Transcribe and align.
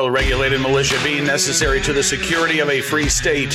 well 0.00 0.10
regulated 0.10 0.58
militia 0.62 0.98
being 1.04 1.26
necessary 1.26 1.78
to 1.78 1.92
the 1.92 2.02
security 2.02 2.60
of 2.60 2.70
a 2.70 2.80
free 2.80 3.06
state, 3.06 3.50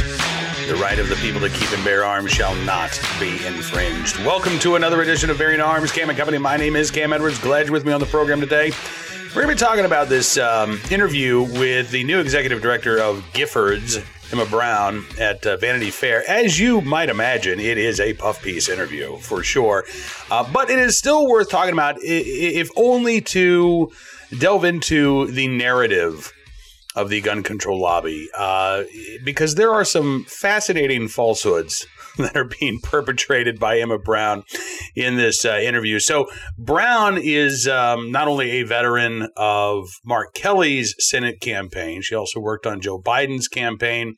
the 0.68 0.78
right 0.80 1.00
of 1.00 1.10
the 1.10 1.16
people 1.16 1.42
to 1.42 1.50
keep 1.50 1.72
and 1.72 1.84
bear 1.84 2.06
arms 2.06 2.30
shall 2.30 2.54
not 2.66 2.92
be 3.20 3.44
infringed. 3.48 4.24
Welcome 4.24 4.60
to 4.60 4.76
another 4.76 5.02
edition 5.02 5.32
of 5.32 5.40
Bearing 5.40 5.60
Arms, 5.60 5.92
Cam 5.92 6.08
and 6.08 6.16
Company. 6.16 6.38
My 6.38 6.56
name 6.56 6.76
is 6.76 6.92
Cam 6.92 7.14
Edwards. 7.14 7.44
You're 7.44 7.72
with 7.72 7.84
me 7.84 7.94
on 7.94 8.00
the 8.00 8.06
program 8.06 8.42
today. 8.42 8.72
We're 9.30 9.42
going 9.42 9.58
to 9.58 9.60
be 9.60 9.68
talking 9.68 9.86
about 9.86 10.08
this 10.08 10.38
um, 10.38 10.80
interview 10.92 11.42
with 11.42 11.90
the 11.90 12.04
new 12.04 12.20
executive 12.20 12.62
director 12.62 13.00
of 13.00 13.24
Giffords, 13.34 14.06
Emma 14.32 14.46
Brown, 14.46 15.04
at 15.20 15.48
uh, 15.48 15.58
Vanity 15.58 15.90
Fair. 15.90 16.30
As 16.30 16.60
you 16.60 16.80
might 16.80 17.10
imagine, 17.10 17.60
it 17.60 17.80
is 17.80 18.00
a 18.00 18.14
puff 18.14 18.44
piece 18.44 18.70
interview 18.70 19.18
for 19.18 19.42
sure, 19.42 19.84
uh, 20.30 20.48
but 20.54 20.70
it 20.70 20.78
is 20.78 20.96
still 20.96 21.28
worth 21.28 21.50
talking 21.50 21.74
about, 21.74 21.96
if 22.02 22.70
only 22.76 23.20
to 23.22 23.92
delve 24.38 24.64
into 24.64 25.26
the 25.32 25.48
narrative 25.48 26.34
of 26.96 27.10
the 27.10 27.22
gun 27.22 27.44
control 27.44 27.80
lobby 27.80 28.30
uh, 28.38 28.84
because 29.24 29.56
there 29.56 29.72
are 29.72 29.86
some 29.86 30.24
fascinating 30.26 31.08
falsehoods 31.08 31.86
that 32.18 32.36
are 32.36 32.50
being 32.60 32.80
perpetrated 32.80 33.60
by 33.60 33.80
Emma 33.80 33.98
Brown 33.98 34.44
in 34.96 35.18
this 35.18 35.44
uh, 35.44 35.60
interview. 35.62 36.00
So, 36.00 36.28
Brown 36.58 37.18
is 37.18 37.68
um, 37.68 38.12
not 38.12 38.28
only 38.28 38.52
a 38.52 38.64
veteran 38.64 39.28
of 39.36 39.90
Mark 40.06 40.34
Kelly's 40.34 40.96
Senate 41.00 41.42
campaign, 41.42 42.02
she 42.02 42.16
also 42.16 42.40
worked 42.40 42.66
on 42.66 42.82
Joe 42.82 43.02
Biden's 43.02 43.48
campaign. 43.48 44.16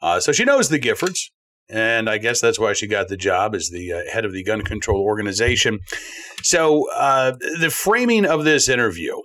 Uh, 0.00 0.20
so, 0.20 0.32
she 0.32 0.44
knows 0.44 0.68
the 0.68 0.80
Giffords. 0.80 1.18
And 1.68 2.10
I 2.10 2.18
guess 2.18 2.40
that's 2.40 2.58
why 2.58 2.74
she 2.74 2.86
got 2.86 3.08
the 3.08 3.16
job 3.16 3.54
as 3.54 3.70
the 3.72 3.92
uh, 3.92 4.12
head 4.12 4.26
of 4.26 4.32
the 4.32 4.44
gun 4.44 4.60
control 4.60 5.00
organization. 5.00 5.78
So, 6.42 6.90
uh, 6.92 7.32
the 7.60 7.70
framing 7.70 8.26
of 8.26 8.44
this 8.44 8.68
interview 8.68 9.16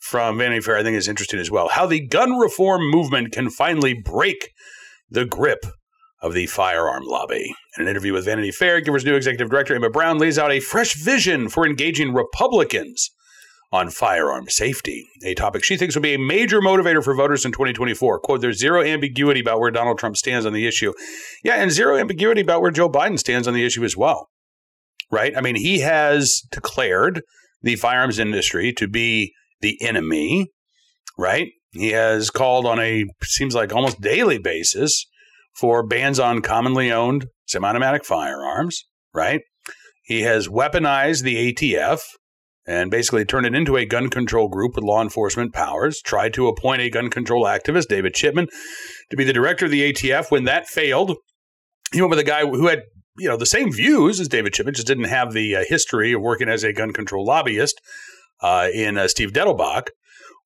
from 0.00 0.38
Vanity 0.38 0.60
Fair, 0.60 0.76
I 0.76 0.82
think 0.82 0.96
is 0.96 1.08
interesting 1.08 1.40
as 1.40 1.50
well. 1.50 1.68
How 1.68 1.86
the 1.86 2.06
gun 2.06 2.38
reform 2.38 2.82
movement 2.90 3.32
can 3.32 3.50
finally 3.50 3.94
break 3.94 4.52
the 5.10 5.24
grip 5.24 5.64
of 6.22 6.34
the 6.34 6.46
firearm 6.46 7.04
lobby. 7.04 7.54
In 7.76 7.84
an 7.84 7.88
interview 7.88 8.12
with 8.12 8.24
Vanity 8.24 8.50
Fair, 8.50 8.80
Giffords' 8.82 9.04
new 9.04 9.14
executive 9.14 9.50
director 9.50 9.74
Emma 9.74 9.90
Brown 9.90 10.18
lays 10.18 10.38
out 10.38 10.52
a 10.52 10.60
fresh 10.60 10.94
vision 10.94 11.48
for 11.48 11.66
engaging 11.66 12.12
Republicans 12.12 13.10
on 13.72 13.88
firearm 13.88 14.48
safety, 14.48 15.06
a 15.24 15.34
topic 15.34 15.62
she 15.62 15.76
thinks 15.76 15.94
will 15.94 16.02
be 16.02 16.14
a 16.14 16.18
major 16.18 16.60
motivator 16.60 17.04
for 17.04 17.14
voters 17.14 17.44
in 17.44 17.52
2024. 17.52 18.18
Quote, 18.18 18.40
there's 18.40 18.58
zero 18.58 18.82
ambiguity 18.82 19.40
about 19.40 19.60
where 19.60 19.70
Donald 19.70 19.98
Trump 19.98 20.16
stands 20.16 20.44
on 20.44 20.52
the 20.52 20.66
issue. 20.66 20.92
Yeah, 21.44 21.54
and 21.54 21.70
zero 21.70 21.96
ambiguity 21.96 22.40
about 22.40 22.62
where 22.62 22.72
Joe 22.72 22.90
Biden 22.90 23.18
stands 23.18 23.46
on 23.46 23.54
the 23.54 23.64
issue 23.64 23.84
as 23.84 23.96
well. 23.96 24.28
Right? 25.12 25.36
I 25.36 25.40
mean, 25.40 25.56
he 25.56 25.80
has 25.80 26.42
declared 26.50 27.22
the 27.62 27.76
firearms 27.76 28.18
industry 28.18 28.72
to 28.72 28.88
be 28.88 29.32
the 29.60 29.78
enemy, 29.82 30.50
right? 31.18 31.48
He 31.72 31.90
has 31.90 32.30
called 32.30 32.66
on 32.66 32.80
a 32.80 33.04
seems 33.22 33.54
like 33.54 33.72
almost 33.72 34.00
daily 34.00 34.38
basis 34.38 35.06
for 35.54 35.86
bans 35.86 36.18
on 36.18 36.42
commonly 36.42 36.90
owned 36.90 37.26
semi-automatic 37.46 38.04
firearms, 38.04 38.84
right? 39.14 39.42
He 40.02 40.22
has 40.22 40.48
weaponized 40.48 41.22
the 41.22 41.52
ATF 41.52 42.00
and 42.66 42.90
basically 42.90 43.24
turned 43.24 43.46
it 43.46 43.54
into 43.54 43.76
a 43.76 43.84
gun 43.84 44.10
control 44.10 44.48
group 44.48 44.74
with 44.74 44.84
law 44.84 45.02
enforcement 45.02 45.52
powers. 45.52 46.00
Tried 46.00 46.34
to 46.34 46.48
appoint 46.48 46.82
a 46.82 46.90
gun 46.90 47.10
control 47.10 47.44
activist, 47.44 47.88
David 47.88 48.14
Chipman, 48.14 48.48
to 49.10 49.16
be 49.16 49.24
the 49.24 49.32
director 49.32 49.66
of 49.66 49.70
the 49.70 49.92
ATF. 49.92 50.30
When 50.30 50.44
that 50.44 50.66
failed, 50.66 51.16
he 51.92 52.00
went 52.00 52.10
with 52.10 52.18
a 52.18 52.24
guy 52.24 52.44
who 52.44 52.66
had 52.66 52.82
you 53.18 53.28
know 53.28 53.36
the 53.36 53.46
same 53.46 53.72
views 53.72 54.20
as 54.20 54.28
David 54.28 54.52
Chipman, 54.52 54.74
just 54.74 54.86
didn't 54.86 55.04
have 55.04 55.32
the 55.32 55.56
uh, 55.56 55.64
history 55.68 56.12
of 56.12 56.22
working 56.22 56.48
as 56.48 56.64
a 56.64 56.72
gun 56.72 56.92
control 56.92 57.24
lobbyist 57.24 57.80
uh, 58.42 58.68
in 58.72 58.98
uh, 58.98 59.08
Steve 59.08 59.32
Dettelbach. 59.32 59.88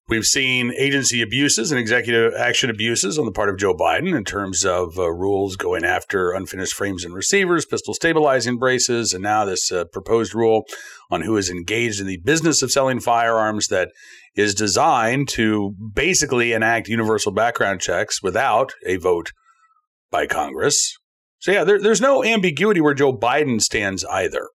We've 0.07 0.27
seen 0.27 0.71
agency 0.77 1.23
abuses 1.23 1.73
and 1.73 1.81
executive 1.81 2.35
action 2.35 2.69
abuses 2.69 3.19
on 3.19 3.25
the 3.25 3.33
part 3.33 3.49
of 3.49 3.57
Joe 3.57 3.75
Biden 3.75 4.15
in 4.15 4.25
terms 4.25 4.63
of 4.63 4.99
uh, 4.99 5.11
rules 5.11 5.57
going 5.57 5.83
after 5.83 6.33
unfinished 6.33 6.75
frames 6.75 7.07
and 7.07 7.15
receivers, 7.15 7.65
pistol 7.65 7.95
stabilizing 7.95 8.59
braces, 8.59 9.15
and 9.15 9.23
now 9.23 9.47
this 9.47 9.73
uh, 9.73 9.87
proposed 9.87 10.35
rule 10.35 10.65
on 11.11 11.23
who 11.23 11.39
is 11.39 11.49
engaged 11.49 12.03
in 12.03 12.07
the 12.07 12.19
business 12.19 12.61
of 12.61 12.71
selling 12.71 13.01
firearms 13.01 13.69
that 13.69 13.89
is 14.37 14.55
designed 14.55 15.29
to 15.29 15.75
basically 15.95 16.53
enact 16.53 16.87
universal 16.87 17.33
background 17.33 17.81
checks 17.81 18.23
without 18.23 18.75
a 18.85 18.97
vote 18.97 19.33
by 20.11 20.27
Congress. 20.27 20.99
So, 21.39 21.51
yeah, 21.51 21.65
there, 21.65 21.81
there's 21.81 22.01
no 22.03 22.23
ambiguity 22.23 22.83
where 22.83 22.95
Joe 22.95 23.17
Biden 23.17 23.59
stands 23.61 24.05
either. 24.05 24.49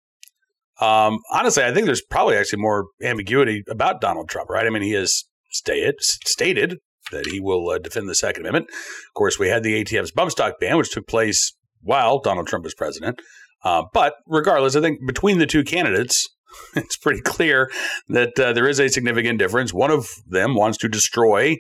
Um, 0.80 1.20
honestly, 1.32 1.64
I 1.64 1.74
think 1.74 1.86
there's 1.86 2.04
probably 2.04 2.36
actually 2.36 2.62
more 2.62 2.88
ambiguity 3.02 3.64
about 3.70 4.02
Donald 4.02 4.30
Trump, 4.30 4.50
right? 4.50 4.66
I 4.66 4.70
mean, 4.70 4.84
he 4.84 4.94
has 4.94 5.24
stated, 5.50 5.96
stated 6.00 6.78
that 7.12 7.28
he 7.28 7.40
will 7.40 7.70
uh, 7.70 7.78
defend 7.80 8.08
the 8.08 8.16
Second 8.16 8.44
Amendment. 8.44 8.68
Of 8.70 9.14
course, 9.16 9.40
we 9.40 9.48
had 9.48 9.64
the 9.64 9.84
ATF's 9.84 10.12
bump 10.12 10.32
stock 10.32 10.60
ban, 10.60 10.78
which 10.78 10.92
took 10.92 11.08
place 11.08 11.54
while 11.82 12.20
Donald 12.20 12.48
Trump 12.48 12.64
was 12.64 12.76
president. 12.76 13.20
Uh, 13.64 13.84
but 13.94 14.14
regardless, 14.28 14.76
I 14.76 14.82
think 14.82 15.00
between 15.06 15.40
the 15.40 15.48
two 15.48 15.64
candidates, 15.64 16.28
it's 16.76 16.98
pretty 16.98 17.22
clear 17.22 17.72
that 18.08 18.38
uh, 18.40 18.54
there 18.54 18.68
is 18.68 18.80
a 18.80 18.90
significant 18.90 19.40
difference. 19.40 19.74
One 19.74 19.92
of 19.92 20.10
them 20.28 20.56
wants 20.56 20.78
to 20.80 20.90
destroy 20.90 21.58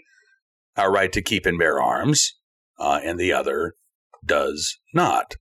our 0.76 0.92
right 0.92 1.12
to 1.12 1.22
keep 1.22 1.46
and 1.46 1.58
bear 1.58 1.82
arms, 1.82 2.34
uh, 2.80 3.00
and 3.04 3.20
the 3.20 3.34
other 3.34 3.74
does 4.24 4.78
not. 4.94 5.36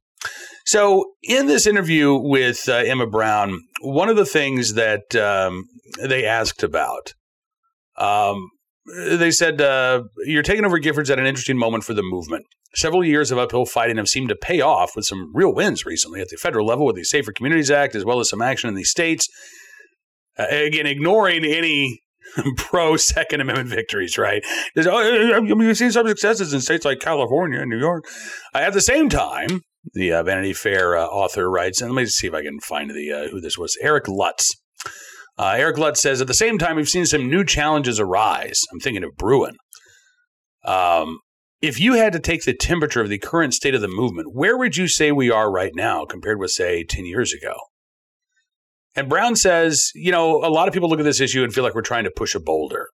So, 0.66 1.04
in 1.22 1.46
this 1.46 1.64
interview 1.64 2.16
with 2.16 2.68
uh, 2.68 2.74
Emma 2.74 3.06
Brown, 3.06 3.60
one 3.82 4.08
of 4.08 4.16
the 4.16 4.26
things 4.26 4.74
that 4.74 5.14
um, 5.14 5.62
they 6.02 6.24
asked 6.24 6.64
about, 6.64 7.12
um, 7.96 8.48
they 8.84 9.30
said, 9.30 9.60
uh, 9.60 10.02
You're 10.24 10.42
taking 10.42 10.64
over 10.64 10.80
Giffords 10.80 11.08
at 11.08 11.20
an 11.20 11.26
interesting 11.26 11.56
moment 11.56 11.84
for 11.84 11.94
the 11.94 12.02
movement. 12.02 12.46
Several 12.74 13.04
years 13.04 13.30
of 13.30 13.38
uphill 13.38 13.64
fighting 13.64 13.96
have 13.96 14.08
seemed 14.08 14.28
to 14.28 14.36
pay 14.36 14.60
off 14.60 14.96
with 14.96 15.04
some 15.04 15.30
real 15.34 15.54
wins 15.54 15.86
recently 15.86 16.20
at 16.20 16.30
the 16.30 16.36
federal 16.36 16.66
level 16.66 16.84
with 16.84 16.96
the 16.96 17.04
Safer 17.04 17.32
Communities 17.32 17.70
Act, 17.70 17.94
as 17.94 18.04
well 18.04 18.18
as 18.18 18.28
some 18.28 18.42
action 18.42 18.68
in 18.68 18.74
the 18.74 18.84
states. 18.84 19.28
Uh, 20.36 20.46
again, 20.50 20.86
ignoring 20.86 21.44
any 21.44 22.00
pro 22.56 22.96
Second 22.96 23.40
Amendment 23.40 23.68
victories, 23.70 24.18
right? 24.18 24.42
oh, 24.76 25.34
I 25.34 25.40
mean, 25.40 25.58
we've 25.58 25.76
seen 25.76 25.92
some 25.92 26.08
successes 26.08 26.52
in 26.52 26.60
states 26.60 26.84
like 26.84 26.98
California 27.00 27.60
and 27.60 27.70
New 27.70 27.78
York. 27.78 28.04
Uh, 28.54 28.58
at 28.58 28.72
the 28.72 28.80
same 28.80 29.08
time, 29.08 29.60
the 29.92 30.12
uh, 30.12 30.22
Vanity 30.22 30.52
Fair 30.52 30.96
uh, 30.96 31.04
author 31.04 31.50
writes, 31.50 31.80
and 31.80 31.92
let 31.92 32.02
me 32.02 32.06
see 32.06 32.26
if 32.26 32.34
I 32.34 32.42
can 32.42 32.60
find 32.60 32.90
the 32.90 33.12
uh, 33.12 33.28
who 33.28 33.40
this 33.40 33.58
was. 33.58 33.76
Eric 33.80 34.08
Lutz. 34.08 34.54
Uh, 35.38 35.54
Eric 35.56 35.76
Lutz 35.76 36.00
says, 36.00 36.20
at 36.20 36.28
the 36.28 36.34
same 36.34 36.56
time, 36.56 36.76
we've 36.76 36.88
seen 36.88 37.04
some 37.04 37.28
new 37.28 37.44
challenges 37.44 38.00
arise. 38.00 38.60
I'm 38.72 38.80
thinking 38.80 39.04
of 39.04 39.16
Bruen. 39.16 39.56
Um, 40.64 41.18
if 41.60 41.78
you 41.78 41.94
had 41.94 42.12
to 42.14 42.18
take 42.18 42.44
the 42.44 42.54
temperature 42.54 43.02
of 43.02 43.08
the 43.08 43.18
current 43.18 43.52
state 43.52 43.74
of 43.74 43.82
the 43.82 43.88
movement, 43.88 44.34
where 44.34 44.56
would 44.56 44.76
you 44.76 44.88
say 44.88 45.12
we 45.12 45.30
are 45.30 45.50
right 45.50 45.72
now 45.74 46.04
compared 46.04 46.38
with, 46.38 46.50
say, 46.50 46.84
10 46.84 47.04
years 47.04 47.34
ago? 47.34 47.54
And 48.94 49.10
Brown 49.10 49.36
says, 49.36 49.90
you 49.94 50.10
know, 50.10 50.42
a 50.42 50.48
lot 50.48 50.68
of 50.68 50.74
people 50.74 50.88
look 50.88 51.00
at 51.00 51.04
this 51.04 51.20
issue 51.20 51.44
and 51.44 51.52
feel 51.52 51.64
like 51.64 51.74
we're 51.74 51.82
trying 51.82 52.04
to 52.04 52.10
push 52.10 52.34
a 52.34 52.40
boulder. 52.40 52.88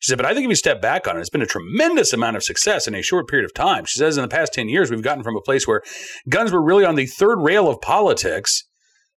She 0.00 0.08
said, 0.08 0.18
but 0.18 0.26
I 0.26 0.34
think 0.34 0.44
if 0.44 0.50
you 0.50 0.54
step 0.54 0.80
back 0.80 1.08
on 1.08 1.16
it, 1.16 1.20
it's 1.20 1.30
been 1.30 1.42
a 1.42 1.46
tremendous 1.46 2.12
amount 2.12 2.36
of 2.36 2.44
success 2.44 2.86
in 2.86 2.94
a 2.94 3.02
short 3.02 3.28
period 3.28 3.44
of 3.44 3.54
time. 3.54 3.84
She 3.84 3.98
says 3.98 4.16
in 4.16 4.22
the 4.22 4.28
past 4.28 4.52
10 4.52 4.68
years, 4.68 4.90
we've 4.90 5.02
gotten 5.02 5.24
from 5.24 5.36
a 5.36 5.40
place 5.40 5.66
where 5.66 5.82
guns 6.28 6.52
were 6.52 6.62
really 6.62 6.84
on 6.84 6.94
the 6.94 7.06
third 7.06 7.40
rail 7.40 7.68
of 7.68 7.80
politics 7.80 8.64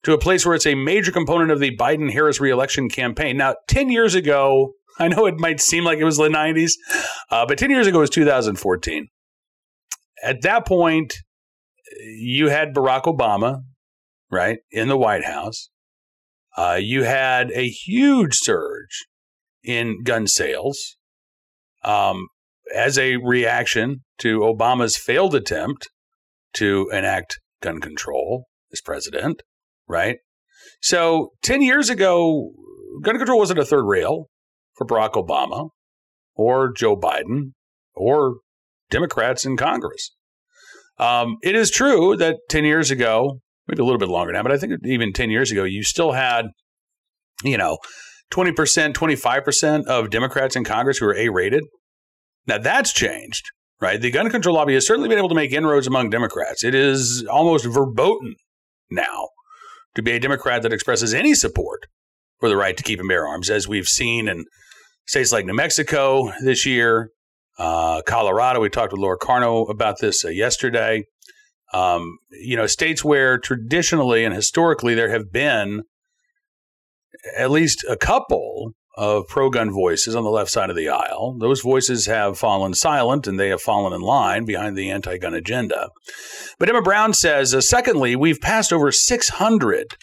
to 0.04 0.12
a 0.12 0.18
place 0.18 0.46
where 0.46 0.54
it's 0.54 0.66
a 0.66 0.74
major 0.74 1.12
component 1.12 1.50
of 1.50 1.60
the 1.60 1.76
Biden 1.76 2.12
Harris 2.12 2.40
reelection 2.40 2.88
campaign. 2.88 3.36
Now, 3.36 3.56
10 3.68 3.90
years 3.90 4.14
ago, 4.14 4.72
I 4.98 5.08
know 5.08 5.26
it 5.26 5.38
might 5.38 5.60
seem 5.60 5.84
like 5.84 5.98
it 5.98 6.04
was 6.04 6.16
the 6.16 6.28
90s, 6.28 6.72
uh, 7.30 7.46
but 7.46 7.58
10 7.58 7.70
years 7.70 7.86
ago 7.86 8.00
was 8.00 8.10
2014. 8.10 9.08
At 10.22 10.42
that 10.42 10.66
point, 10.66 11.14
you 12.00 12.48
had 12.48 12.74
Barack 12.74 13.04
Obama, 13.04 13.62
right, 14.30 14.58
in 14.70 14.88
the 14.88 14.98
White 14.98 15.24
House. 15.24 15.70
Uh, 16.56 16.78
you 16.80 17.04
had 17.04 17.50
a 17.52 17.68
huge 17.68 18.34
surge 18.34 19.06
in 19.64 20.02
gun 20.02 20.26
sales 20.26 20.96
um, 21.84 22.28
as 22.74 22.98
a 22.98 23.16
reaction 23.16 24.02
to 24.18 24.40
Obama's 24.40 24.96
failed 24.96 25.34
attempt 25.34 25.88
to 26.54 26.88
enact 26.92 27.40
gun 27.62 27.80
control 27.80 28.46
as 28.72 28.80
president, 28.80 29.42
right? 29.88 30.16
So 30.80 31.30
10 31.42 31.62
years 31.62 31.90
ago, 31.90 32.52
gun 33.02 33.18
control 33.18 33.38
wasn't 33.38 33.58
a 33.60 33.64
third 33.64 33.84
rail 33.84 34.26
for 34.74 34.86
Barack 34.86 35.12
Obama 35.12 35.70
or 36.34 36.72
Joe 36.72 36.96
Biden 36.96 37.52
or 37.94 38.36
Democrats 38.90 39.44
in 39.44 39.56
Congress. 39.56 40.14
Um, 40.98 41.36
it 41.42 41.54
is 41.54 41.70
true 41.70 42.16
that 42.16 42.36
10 42.48 42.64
years 42.64 42.90
ago, 42.90 43.40
maybe 43.66 43.80
a 43.80 43.84
little 43.84 43.98
bit 43.98 44.08
longer 44.08 44.32
now, 44.32 44.42
but 44.42 44.52
I 44.52 44.58
think 44.58 44.74
even 44.84 45.12
10 45.12 45.30
years 45.30 45.50
ago, 45.50 45.64
you 45.64 45.82
still 45.82 46.12
had, 46.12 46.46
you 47.42 47.56
know, 47.56 47.78
20%, 48.32 48.92
25% 48.92 49.86
of 49.86 50.10
Democrats 50.10 50.56
in 50.56 50.64
Congress 50.64 50.98
who 50.98 51.06
are 51.06 51.16
A 51.16 51.28
rated. 51.28 51.64
Now 52.46 52.58
that's 52.58 52.92
changed, 52.92 53.44
right? 53.80 54.00
The 54.00 54.10
gun 54.10 54.30
control 54.30 54.54
lobby 54.56 54.74
has 54.74 54.86
certainly 54.86 55.08
been 55.08 55.18
able 55.18 55.28
to 55.28 55.34
make 55.34 55.52
inroads 55.52 55.86
among 55.86 56.10
Democrats. 56.10 56.64
It 56.64 56.74
is 56.74 57.24
almost 57.30 57.64
verboten 57.66 58.34
now 58.90 59.28
to 59.94 60.02
be 60.02 60.12
a 60.12 60.20
Democrat 60.20 60.62
that 60.62 60.72
expresses 60.72 61.12
any 61.12 61.34
support 61.34 61.86
for 62.38 62.48
the 62.48 62.56
right 62.56 62.76
to 62.76 62.82
keep 62.82 62.98
and 63.00 63.08
bear 63.08 63.26
arms, 63.26 63.50
as 63.50 63.68
we've 63.68 63.88
seen 63.88 64.28
in 64.28 64.44
states 65.06 65.32
like 65.32 65.44
New 65.44 65.54
Mexico 65.54 66.32
this 66.42 66.64
year, 66.64 67.10
Uh, 67.58 68.00
Colorado, 68.06 68.60
we 68.60 68.70
talked 68.70 68.92
with 68.92 69.00
Laura 69.00 69.18
Carno 69.18 69.68
about 69.68 69.98
this 70.00 70.24
uh, 70.24 70.28
yesterday. 70.28 71.04
Um, 71.74 72.16
you 72.30 72.56
know, 72.56 72.66
states 72.66 73.04
where 73.04 73.38
traditionally 73.38 74.24
and 74.24 74.34
historically 74.34 74.94
there 74.94 75.10
have 75.10 75.30
been 75.30 75.82
at 77.36 77.50
least 77.50 77.84
a 77.88 77.96
couple 77.96 78.72
of 78.96 79.26
pro 79.28 79.50
gun 79.50 79.70
voices 79.70 80.14
on 80.14 80.24
the 80.24 80.30
left 80.30 80.50
side 80.50 80.70
of 80.70 80.76
the 80.76 80.88
aisle. 80.88 81.36
Those 81.38 81.60
voices 81.60 82.06
have 82.06 82.38
fallen 82.38 82.74
silent 82.74 83.26
and 83.26 83.38
they 83.38 83.48
have 83.48 83.62
fallen 83.62 83.92
in 83.92 84.00
line 84.00 84.44
behind 84.44 84.76
the 84.76 84.90
anti 84.90 85.18
gun 85.18 85.34
agenda. 85.34 85.90
But 86.58 86.68
Emma 86.68 86.82
Brown 86.82 87.14
says, 87.14 87.54
uh, 87.54 87.60
secondly, 87.60 88.16
we've 88.16 88.40
passed 88.40 88.72
over 88.72 88.90
600 88.92 89.96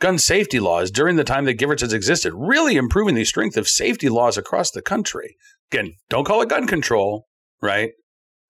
gun 0.00 0.18
safety 0.18 0.58
laws 0.58 0.90
during 0.90 1.16
the 1.16 1.24
time 1.24 1.44
that 1.44 1.58
Giffords 1.58 1.80
has 1.80 1.92
existed, 1.92 2.32
really 2.34 2.76
improving 2.76 3.14
the 3.14 3.24
strength 3.24 3.56
of 3.56 3.68
safety 3.68 4.08
laws 4.08 4.36
across 4.36 4.70
the 4.70 4.82
country. 4.82 5.36
Again, 5.70 5.94
don't 6.10 6.24
call 6.24 6.42
it 6.42 6.48
gun 6.48 6.66
control, 6.66 7.28
right? 7.60 7.92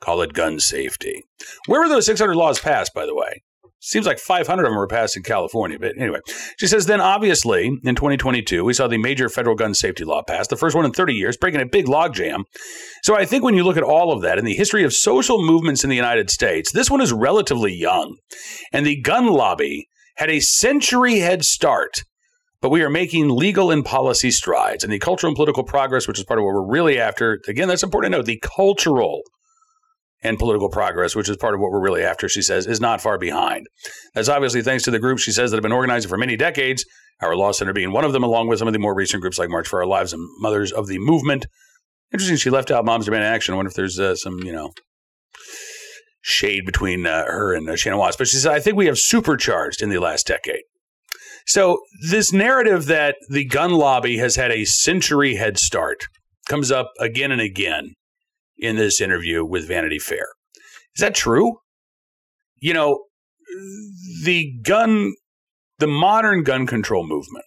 Call 0.01 0.23
it 0.23 0.33
gun 0.33 0.59
safety. 0.59 1.25
Where 1.67 1.81
were 1.81 1.89
those 1.89 2.07
600 2.07 2.35
laws 2.35 2.59
passed, 2.59 2.95
by 2.95 3.05
the 3.05 3.15
way? 3.15 3.43
Seems 3.85 4.07
like 4.07 4.21
500 4.21 4.63
of 4.63 4.71
them 4.71 4.77
were 4.77 4.87
passed 4.87 5.17
in 5.17 5.25
California. 5.25 5.77
But 5.77 5.99
anyway, 5.99 6.21
she 6.57 6.69
says 6.69 6.87
then 6.87 7.01
obviously 7.01 7.67
in 7.67 7.97
2022, 7.97 8.65
we 8.65 8.75
saw 8.75 8.87
the 8.87 8.97
major 8.97 9.29
federal 9.29 9.57
gun 9.57 9.75
safety 9.75 10.05
law 10.05 10.23
passed, 10.23 10.51
the 10.51 10.57
first 10.57 10.77
one 10.77 10.85
in 10.85 10.93
30 10.93 11.15
years, 11.15 11.37
breaking 11.37 11.61
a 11.61 11.67
big 11.67 11.87
logjam. 11.87 12.45
So 13.03 13.17
I 13.17 13.25
think 13.25 13.43
when 13.43 13.57
you 13.57 13.65
look 13.65 13.77
at 13.77 13.83
all 13.83 14.13
of 14.13 14.23
that 14.23 14.39
in 14.39 14.45
the 14.45 14.55
history 14.55 14.85
of 14.85 14.93
social 14.93 15.45
movements 15.45 15.83
in 15.83 15.91
the 15.91 15.97
United 15.97 16.31
States, 16.31 16.71
this 16.71 16.93
one 16.93 17.01
is 17.01 17.13
relatively 17.13 17.75
young. 17.75 18.17
And 18.73 18.87
the 18.87 19.01
gun 19.01 19.27
lobby 19.27 19.89
had 20.17 20.31
a 20.31 20.39
century 20.39 21.19
head 21.19 21.45
start. 21.45 22.05
But 22.61 22.71
we 22.71 22.85
are 22.85 22.91
making 22.91 23.31
legal 23.31 23.73
and 23.73 23.85
policy 23.85 24.31
strides. 24.31 24.85
And 24.85 24.93
the 24.93 25.01
cultural 25.01 25.31
and 25.31 25.37
political 25.37 25.65
progress, 25.65 26.07
which 26.07 26.21
is 26.21 26.25
part 26.25 26.39
of 26.39 26.45
what 26.45 26.55
we're 26.55 26.71
really 26.71 27.01
after, 27.01 27.41
again, 27.49 27.67
that's 27.67 27.83
important 27.83 28.13
to 28.13 28.19
note 28.19 28.27
the 28.27 28.41
cultural 28.41 29.23
and 30.23 30.39
political 30.39 30.69
progress, 30.69 31.17
which 31.17 31.29
is 31.29 31.37
part 31.37 31.55
of 31.55 31.61
what 31.61 31.71
we're 31.71 31.81
really 31.81 32.03
after, 32.03 32.29
she 32.29 32.43
says, 32.43 32.67
is 32.67 32.81
not 32.81 33.01
far 33.01 33.19
behind. 33.19 33.67
That's 34.15 34.29
obviously 34.29 34.63
thanks 34.63 34.85
to 34.85 34.91
the 34.91 34.99
groups 34.99 35.23
she 35.23 35.33
says 35.33 35.51
that 35.51 35.57
have 35.57 35.63
been 35.63 35.73
organizing 35.73 36.09
for 36.09 36.19
many 36.19 36.37
decades, 36.37 36.85
our 37.21 37.37
Law 37.37 37.53
Center 37.53 37.73
being 37.73 37.93
one 37.93 38.05
of 38.05 38.13
them, 38.13 38.23
along 38.23 38.49
with 38.49 38.59
some 38.59 38.69
of 38.69 38.73
the 38.73 38.79
more 38.79 38.95
recent 38.95 39.21
groups 39.21 39.39
like 39.39 39.51
March 39.51 39.69
for 39.69 39.81
Our 39.81 39.87
Lives 39.87 40.13
and 40.13 40.23
Mothers 40.39 40.73
of 40.73 40.87
the 40.87 40.99
Movement. 40.99 41.47
Interesting, 42.13 42.37
she 42.37 42.51
left 42.51 42.71
out 42.71 42.85
Moms 42.85 43.07
Demand 43.07 43.25
Action. 43.25 43.55
I 43.55 43.57
wonder 43.57 43.71
if 43.71 43.75
there's 43.75 43.99
uh, 43.99 44.15
some, 44.15 44.39
you 44.41 44.53
know, 44.53 44.73
shade 46.21 46.65
between 46.65 47.07
uh, 47.07 47.25
her 47.25 47.55
and 47.55 47.69
uh, 47.69 47.77
Shannon 47.77 47.99
Watts. 47.99 48.17
But 48.17 48.29
she 48.29 48.37
says, 48.37 48.47
I 48.47 48.61
think 48.61 48.77
we 48.77 48.87
have 48.87 48.99
supercharged 48.99 49.83
in 49.83 49.89
the 49.89 49.99
last 49.99 50.27
decade. 50.27 50.63
So 51.47 51.81
this 52.09 52.33
narrative 52.33 52.87
that 52.87 53.17
the 53.29 53.45
gun 53.45 53.73
lobby 53.73 54.19
has 54.19 54.37
had 54.37 54.53
a 54.53 54.65
century 54.65 55.35
head 55.35 55.59
start 55.59 56.07
comes 56.49 56.71
up 56.71 56.93
again 57.01 57.33
and 57.33 57.41
again 57.41 57.95
in 58.63 58.77
this 58.77 59.01
interview 59.01 59.45
with 59.45 59.67
Vanity 59.67 59.99
Fair. 59.99 60.27
Is 60.95 61.01
that 61.01 61.15
true? 61.15 61.59
You 62.61 62.73
know, 62.73 63.05
the 64.25 64.53
gun, 64.63 65.13
the 65.79 65.89
modern 65.89 66.45
gun 66.45 66.67
control 66.67 67.07
movement, 67.07 67.45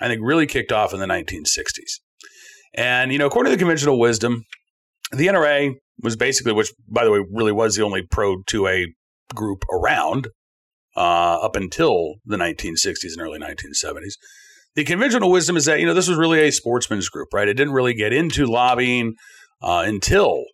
I 0.00 0.08
think 0.08 0.20
really 0.22 0.46
kicked 0.46 0.72
off 0.72 0.92
in 0.92 1.00
the 1.00 1.06
1960s. 1.06 2.00
And, 2.74 3.12
you 3.12 3.18
know, 3.18 3.26
according 3.26 3.52
to 3.52 3.56
the 3.56 3.60
conventional 3.60 3.98
wisdom, 3.98 4.44
the 5.12 5.28
NRA 5.28 5.74
was 6.02 6.16
basically, 6.16 6.52
which 6.52 6.72
by 6.88 7.04
the 7.04 7.10
way, 7.10 7.20
really 7.32 7.52
was 7.52 7.76
the 7.76 7.84
only 7.84 8.02
pro 8.02 8.42
2A 8.42 8.86
group 9.34 9.64
around 9.72 10.28
uh, 10.96 11.38
up 11.40 11.54
until 11.54 12.14
the 12.26 12.36
1960s 12.36 13.12
and 13.12 13.20
early 13.20 13.38
1970s. 13.38 14.14
The 14.74 14.84
conventional 14.84 15.30
wisdom 15.30 15.56
is 15.56 15.64
that, 15.64 15.80
you 15.80 15.86
know, 15.86 15.94
this 15.94 16.08
was 16.08 16.18
really 16.18 16.40
a 16.40 16.52
sportsman's 16.52 17.08
group, 17.08 17.28
right? 17.32 17.48
It 17.48 17.54
didn't 17.54 17.74
really 17.74 17.94
get 17.94 18.12
into 18.12 18.46
lobbying 18.46 19.14
uh, 19.62 19.84
until 19.86 20.44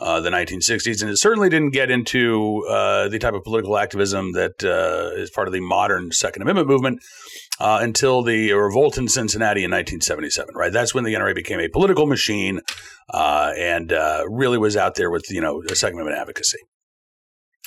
uh, 0.00 0.20
the 0.20 0.30
1960s, 0.30 1.02
and 1.02 1.10
it 1.10 1.18
certainly 1.18 1.48
didn't 1.48 1.70
get 1.70 1.90
into 1.90 2.64
uh, 2.68 3.08
the 3.08 3.18
type 3.18 3.34
of 3.34 3.42
political 3.42 3.76
activism 3.76 4.32
that 4.32 4.62
uh, 4.62 5.10
is 5.20 5.30
part 5.30 5.48
of 5.48 5.52
the 5.52 5.60
modern 5.60 6.12
Second 6.12 6.42
Amendment 6.42 6.68
movement 6.68 7.00
uh, 7.58 7.80
until 7.82 8.22
the 8.22 8.52
revolt 8.52 8.96
in 8.96 9.08
Cincinnati 9.08 9.64
in 9.64 9.70
1977. 9.70 10.54
Right, 10.54 10.72
that's 10.72 10.94
when 10.94 11.04
the 11.04 11.14
NRA 11.14 11.34
became 11.34 11.58
a 11.58 11.68
political 11.68 12.06
machine 12.06 12.60
uh, 13.12 13.52
and 13.56 13.92
uh, 13.92 14.22
really 14.28 14.58
was 14.58 14.76
out 14.76 14.94
there 14.94 15.10
with 15.10 15.24
you 15.30 15.40
know 15.40 15.62
Second 15.74 15.98
Amendment 15.98 16.20
advocacy. 16.20 16.58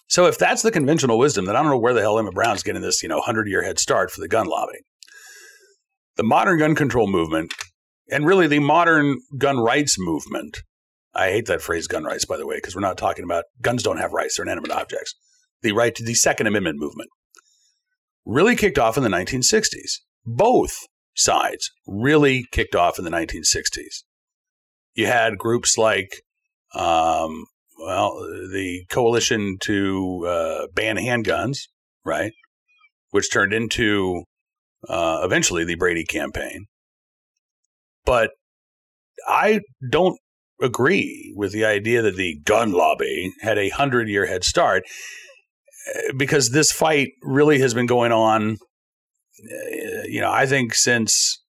So 0.08 0.26
if 0.26 0.38
that's 0.38 0.62
the 0.62 0.72
conventional 0.72 1.18
wisdom, 1.18 1.46
then 1.46 1.56
I 1.56 1.62
don't 1.62 1.72
know 1.72 1.80
where 1.80 1.94
the 1.94 2.02
hell 2.02 2.20
Emma 2.20 2.32
Brown's 2.32 2.64
getting 2.64 2.82
this 2.82 3.04
you 3.04 3.10
know 3.10 3.20
hundred 3.20 3.50
year 3.50 3.64
head 3.64 3.78
start 3.78 4.10
for 4.10 4.22
the 4.22 4.30
gun 4.30 4.48
lobby. 4.48 4.80
The 6.16 6.24
modern 6.24 6.60
gun 6.60 6.76
control 6.76 7.08
movement, 7.08 7.54
and 8.10 8.26
really 8.26 8.48
the 8.48 8.60
modern 8.60 9.20
gun 9.38 9.58
rights 9.58 9.98
movement 10.00 10.62
I 11.14 11.30
hate 11.30 11.48
that 11.48 11.62
phrase 11.62 11.88
gun 11.88 12.04
rights, 12.04 12.26
by 12.26 12.38
the 12.38 12.48
way, 12.48 12.56
because 12.56 12.76
we're 12.76 12.82
not 12.82 12.98
talking 12.98 13.26
about 13.26 13.46
guns 13.62 13.84
don't 13.84 13.98
have 13.98 14.14
rights, 14.14 14.38
they're 14.38 14.46
inanimate 14.46 14.72
objects. 14.72 15.16
The 15.62 15.74
right 15.74 15.94
to 15.96 16.04
the 16.04 16.14
Second 16.14 16.48
Amendment 16.48 16.80
movement 16.80 17.10
really 18.26 18.56
kicked 18.56 18.80
off 18.80 18.98
in 18.98 19.04
the 19.04 19.10
1960s. 19.10 20.00
Both 20.26 20.78
sides 21.16 21.72
really 21.86 22.46
kicked 22.52 22.76
off 22.76 22.98
in 22.98 23.06
the 23.06 23.12
1960s. 23.12 24.04
You 24.94 25.08
had 25.08 25.38
groups 25.38 25.78
like, 25.78 26.24
um, 26.74 27.46
well, 27.78 28.20
the 28.52 28.86
Coalition 28.90 29.58
to 29.62 30.26
uh, 30.28 30.68
Ban 30.74 30.98
Handguns, 30.98 31.58
right? 32.06 32.32
Which 33.10 33.32
turned 33.32 33.54
into 33.54 34.24
uh, 34.88 35.22
eventually 35.24 35.64
the 35.64 35.76
Brady 35.76 36.06
campaign. 36.06 36.66
But 38.06 38.32
I 39.28 39.62
don't 39.90 40.18
agree 40.62 41.34
with 41.36 41.52
the 41.52 41.66
idea 41.66 42.02
that 42.02 42.16
the 42.16 42.40
gun 42.46 42.72
lobby 42.72 43.34
had 43.42 43.58
a 43.58 43.70
hundred 43.70 44.08
year 44.08 44.26
head 44.26 44.44
start 44.44 44.84
eh, 45.88 46.12
because 46.16 46.52
this 46.52 46.72
fight 46.72 47.10
really 47.22 47.60
has 47.60 47.74
been 47.74 47.88
going 47.88 48.12
on, 48.12 48.58
eh, 49.44 50.04
you 50.06 50.22
know, 50.22 50.32
I 50.32 50.46
think 50.46 50.74
since 50.74 51.44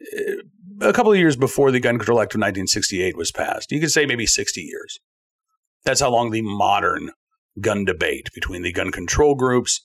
eh, 0.00 0.34
a 0.80 0.92
couple 0.92 1.12
of 1.12 1.18
years 1.18 1.36
before 1.36 1.70
the 1.70 1.80
Gun 1.80 1.98
Control 1.98 2.20
Act 2.20 2.34
of 2.34 2.38
1968 2.38 3.16
was 3.16 3.30
passed. 3.30 3.70
You 3.70 3.80
could 3.80 3.92
say 3.92 4.06
maybe 4.06 4.26
60 4.26 4.60
years. 4.60 4.98
That's 5.84 6.00
how 6.00 6.10
long 6.10 6.30
the 6.30 6.42
modern 6.42 7.10
gun 7.60 7.84
debate 7.84 8.28
between 8.34 8.62
the 8.62 8.72
gun 8.72 8.90
control 8.90 9.34
groups 9.34 9.80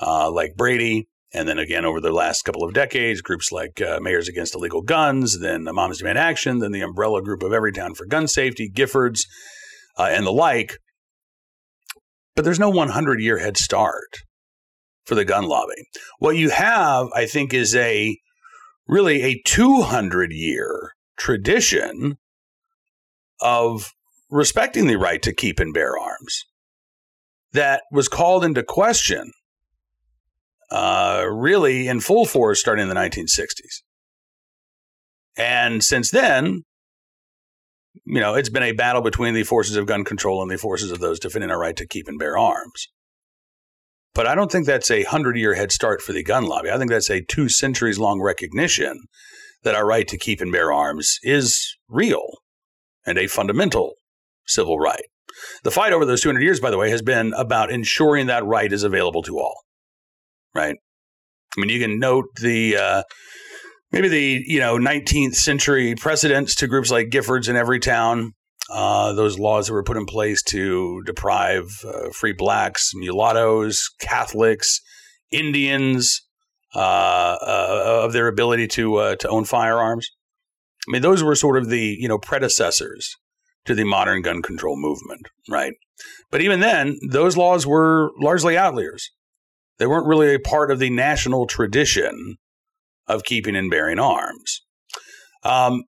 uh, 0.00 0.30
like 0.30 0.56
Brady 0.56 1.08
and 1.36 1.46
then 1.46 1.58
again, 1.58 1.84
over 1.84 2.00
the 2.00 2.12
last 2.12 2.42
couple 2.42 2.64
of 2.64 2.72
decades, 2.72 3.20
groups 3.20 3.52
like 3.52 3.80
uh, 3.80 3.98
Mayors 4.00 4.28
Against 4.28 4.54
Illegal 4.54 4.80
Guns, 4.80 5.40
then 5.40 5.64
the 5.64 5.72
Moms 5.72 5.98
Demand 5.98 6.16
Action, 6.16 6.60
then 6.60 6.72
the 6.72 6.80
umbrella 6.80 7.22
group 7.22 7.42
of 7.42 7.52
Everytown 7.52 7.94
for 7.94 8.06
Gun 8.06 8.26
Safety, 8.26 8.70
Giffords, 8.72 9.26
uh, 9.98 10.08
and 10.10 10.26
the 10.26 10.32
like. 10.32 10.78
But 12.34 12.44
there's 12.44 12.58
no 12.58 12.70
100 12.70 13.20
year 13.20 13.38
head 13.38 13.56
start 13.56 14.16
for 15.04 15.14
the 15.14 15.24
gun 15.24 15.44
lobby. 15.44 15.88
What 16.18 16.36
you 16.36 16.50
have, 16.50 17.08
I 17.14 17.26
think, 17.26 17.52
is 17.52 17.74
a 17.76 18.18
really 18.88 19.22
a 19.22 19.42
200 19.44 20.32
year 20.32 20.92
tradition 21.18 22.16
of 23.40 23.92
respecting 24.30 24.86
the 24.86 24.96
right 24.96 25.22
to 25.22 25.34
keep 25.34 25.60
and 25.60 25.72
bear 25.72 25.98
arms 25.98 26.44
that 27.52 27.82
was 27.92 28.08
called 28.08 28.44
into 28.44 28.62
question 28.62 29.32
uh, 30.70 31.24
really 31.30 31.88
in 31.88 32.00
full 32.00 32.26
force 32.26 32.60
starting 32.60 32.82
in 32.82 32.88
the 32.88 32.94
1960s. 32.94 33.82
And 35.36 35.82
since 35.84 36.10
then, 36.10 36.62
you 38.04 38.20
know, 38.20 38.34
it's 38.34 38.48
been 38.48 38.62
a 38.62 38.72
battle 38.72 39.02
between 39.02 39.34
the 39.34 39.42
forces 39.42 39.76
of 39.76 39.86
gun 39.86 40.04
control 40.04 40.42
and 40.42 40.50
the 40.50 40.58
forces 40.58 40.90
of 40.90 41.00
those 41.00 41.18
defending 41.18 41.50
our 41.50 41.58
right 41.58 41.76
to 41.76 41.86
keep 41.86 42.08
and 42.08 42.18
bear 42.18 42.38
arms. 42.38 42.88
But 44.14 44.26
I 44.26 44.34
don't 44.34 44.50
think 44.50 44.66
that's 44.66 44.90
a 44.90 45.04
hundred 45.04 45.36
year 45.36 45.54
head 45.54 45.72
start 45.72 46.00
for 46.00 46.12
the 46.12 46.24
gun 46.24 46.46
lobby. 46.46 46.70
I 46.70 46.78
think 46.78 46.90
that's 46.90 47.10
a 47.10 47.20
two 47.20 47.48
centuries 47.48 47.98
long 47.98 48.20
recognition 48.20 49.00
that 49.62 49.74
our 49.74 49.86
right 49.86 50.08
to 50.08 50.16
keep 50.16 50.40
and 50.40 50.52
bear 50.52 50.72
arms 50.72 51.18
is 51.22 51.76
real 51.88 52.38
and 53.04 53.18
a 53.18 53.26
fundamental 53.26 53.94
civil 54.46 54.78
right. 54.78 55.04
The 55.64 55.70
fight 55.70 55.92
over 55.92 56.06
those 56.06 56.22
200 56.22 56.42
years, 56.42 56.60
by 56.60 56.70
the 56.70 56.78
way, 56.78 56.88
has 56.88 57.02
been 57.02 57.34
about 57.36 57.70
ensuring 57.70 58.26
that 58.26 58.44
right 58.44 58.72
is 58.72 58.84
available 58.84 59.22
to 59.22 59.38
all 59.38 59.65
right? 60.56 60.76
I 61.56 61.60
mean, 61.60 61.70
you 61.70 61.80
can 61.80 61.98
note 61.98 62.26
the 62.40 62.76
uh, 62.76 63.02
maybe 63.92 64.08
the 64.08 64.42
you 64.46 64.58
know 64.58 64.78
19th 64.78 65.34
century 65.34 65.94
precedents 65.94 66.54
to 66.56 66.66
groups 66.66 66.90
like 66.90 67.08
Giffords 67.08 67.48
in 67.48 67.56
Everytown. 67.56 68.30
Uh, 68.68 69.12
those 69.12 69.38
laws 69.38 69.68
that 69.68 69.74
were 69.74 69.84
put 69.84 69.96
in 69.96 70.06
place 70.06 70.42
to 70.42 71.00
deprive 71.06 71.68
uh, 71.86 72.10
free 72.10 72.32
blacks, 72.32 72.90
mulattoes, 72.94 73.88
Catholics, 74.00 74.80
Indians 75.30 76.22
uh, 76.74 77.36
uh 77.40 78.02
of 78.04 78.12
their 78.12 78.26
ability 78.26 78.66
to 78.66 78.96
uh, 78.96 79.16
to 79.16 79.28
own 79.28 79.44
firearms. 79.44 80.08
I 80.88 80.92
mean, 80.92 81.02
those 81.02 81.22
were 81.22 81.36
sort 81.36 81.56
of 81.56 81.68
the 81.68 81.96
you 81.98 82.08
know 82.08 82.18
predecessors 82.18 83.16
to 83.66 83.74
the 83.74 83.84
modern 83.84 84.22
gun 84.22 84.42
control 84.42 84.76
movement, 84.76 85.28
right? 85.48 85.72
But 86.30 86.40
even 86.40 86.60
then, 86.60 86.98
those 87.08 87.36
laws 87.36 87.66
were 87.66 88.10
largely 88.20 88.56
outliers. 88.56 89.10
They 89.78 89.86
weren't 89.86 90.06
really 90.06 90.34
a 90.34 90.40
part 90.40 90.70
of 90.70 90.78
the 90.78 90.90
national 90.90 91.46
tradition 91.46 92.36
of 93.06 93.24
keeping 93.24 93.56
and 93.56 93.70
bearing 93.70 93.98
arms. 93.98 94.62
Um, 95.42 95.84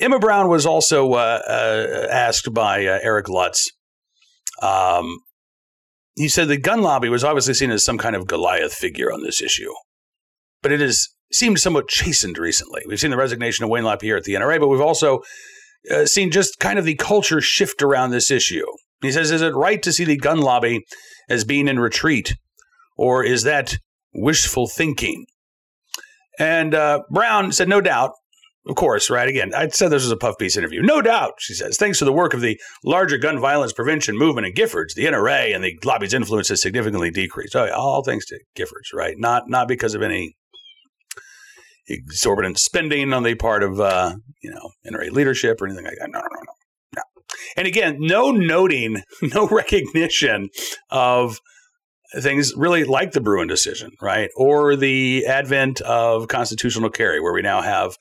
Emma 0.00 0.18
Brown 0.18 0.48
was 0.48 0.66
also 0.66 1.12
uh, 1.14 1.40
uh, 1.48 2.08
asked 2.10 2.52
by 2.52 2.86
uh, 2.86 2.98
Eric 3.02 3.28
Lutz. 3.28 3.70
Um, 4.60 5.18
he 6.14 6.28
said 6.28 6.48
the 6.48 6.56
gun 6.56 6.82
lobby 6.82 7.08
was 7.08 7.24
obviously 7.24 7.54
seen 7.54 7.70
as 7.70 7.84
some 7.84 7.98
kind 7.98 8.16
of 8.16 8.26
Goliath 8.26 8.74
figure 8.74 9.12
on 9.12 9.22
this 9.22 9.42
issue, 9.42 9.72
but 10.62 10.72
it 10.72 10.80
has 10.80 11.08
seemed 11.32 11.58
somewhat 11.58 11.88
chastened 11.88 12.38
recently. 12.38 12.82
We've 12.86 13.00
seen 13.00 13.10
the 13.10 13.16
resignation 13.16 13.64
of 13.64 13.70
Wayne 13.70 13.84
LaPierre 13.84 14.16
at 14.16 14.24
the 14.24 14.34
NRA, 14.34 14.58
but 14.58 14.68
we've 14.68 14.80
also 14.80 15.22
uh, 15.90 16.06
seen 16.06 16.30
just 16.30 16.58
kind 16.58 16.78
of 16.78 16.84
the 16.84 16.94
culture 16.94 17.40
shift 17.40 17.82
around 17.82 18.10
this 18.10 18.30
issue. 18.30 18.64
He 19.02 19.12
says, 19.12 19.30
Is 19.30 19.42
it 19.42 19.54
right 19.54 19.82
to 19.82 19.92
see 19.92 20.04
the 20.04 20.16
gun 20.16 20.40
lobby 20.40 20.84
as 21.28 21.44
being 21.44 21.68
in 21.68 21.78
retreat, 21.78 22.34
or 22.96 23.24
is 23.24 23.42
that 23.44 23.78
wishful 24.14 24.66
thinking? 24.66 25.26
And 26.38 26.74
uh, 26.74 27.00
Brown 27.10 27.52
said, 27.52 27.68
No 27.68 27.80
doubt. 27.80 28.12
Of 28.68 28.74
course, 28.74 29.08
right? 29.10 29.28
Again, 29.28 29.54
I 29.54 29.68
said 29.68 29.90
this 29.90 30.02
was 30.02 30.10
a 30.10 30.16
puff 30.16 30.38
piece 30.38 30.56
interview. 30.56 30.82
No 30.82 31.00
doubt, 31.00 31.34
she 31.38 31.54
says. 31.54 31.76
Thanks 31.76 32.00
to 32.00 32.04
the 32.04 32.12
work 32.12 32.34
of 32.34 32.40
the 32.40 32.60
larger 32.84 33.16
gun 33.16 33.38
violence 33.38 33.72
prevention 33.72 34.18
movement 34.18 34.44
in 34.44 34.54
Giffords, 34.54 34.94
the 34.94 35.04
NRA 35.04 35.54
and 35.54 35.62
the 35.62 35.78
lobby's 35.84 36.12
influence 36.12 36.48
has 36.48 36.62
significantly 36.62 37.12
decreased. 37.12 37.54
Oh, 37.54 37.70
all 37.72 38.02
thanks 38.02 38.26
to 38.26 38.40
Giffords, 38.58 38.92
right? 38.92 39.14
Not 39.16 39.48
not 39.48 39.68
because 39.68 39.94
of 39.94 40.02
any 40.02 40.34
exorbitant 41.88 42.58
spending 42.58 43.12
on 43.12 43.22
the 43.22 43.36
part 43.36 43.62
of 43.62 43.78
uh, 43.78 44.16
you 44.42 44.50
know 44.50 44.70
NRA 44.90 45.12
leadership 45.12 45.60
or 45.60 45.66
anything 45.66 45.84
like 45.84 45.94
that. 46.00 46.10
No, 46.10 46.18
no, 46.18 46.26
no, 46.26 46.52
no. 46.96 47.02
And 47.56 47.68
again, 47.68 47.98
no 48.00 48.32
noting, 48.32 49.02
no 49.22 49.46
recognition 49.46 50.48
of 50.90 51.38
things 52.20 52.54
really 52.56 52.84
like 52.84 53.12
the 53.12 53.20
Bruen 53.20 53.48
decision, 53.48 53.92
right? 54.00 54.30
Or 54.36 54.76
the 54.76 55.26
advent 55.26 55.80
of 55.82 56.28
constitutional 56.28 56.90
carry, 56.90 57.20
where 57.20 57.32
we 57.32 57.42
now 57.42 57.62
have 57.62 57.96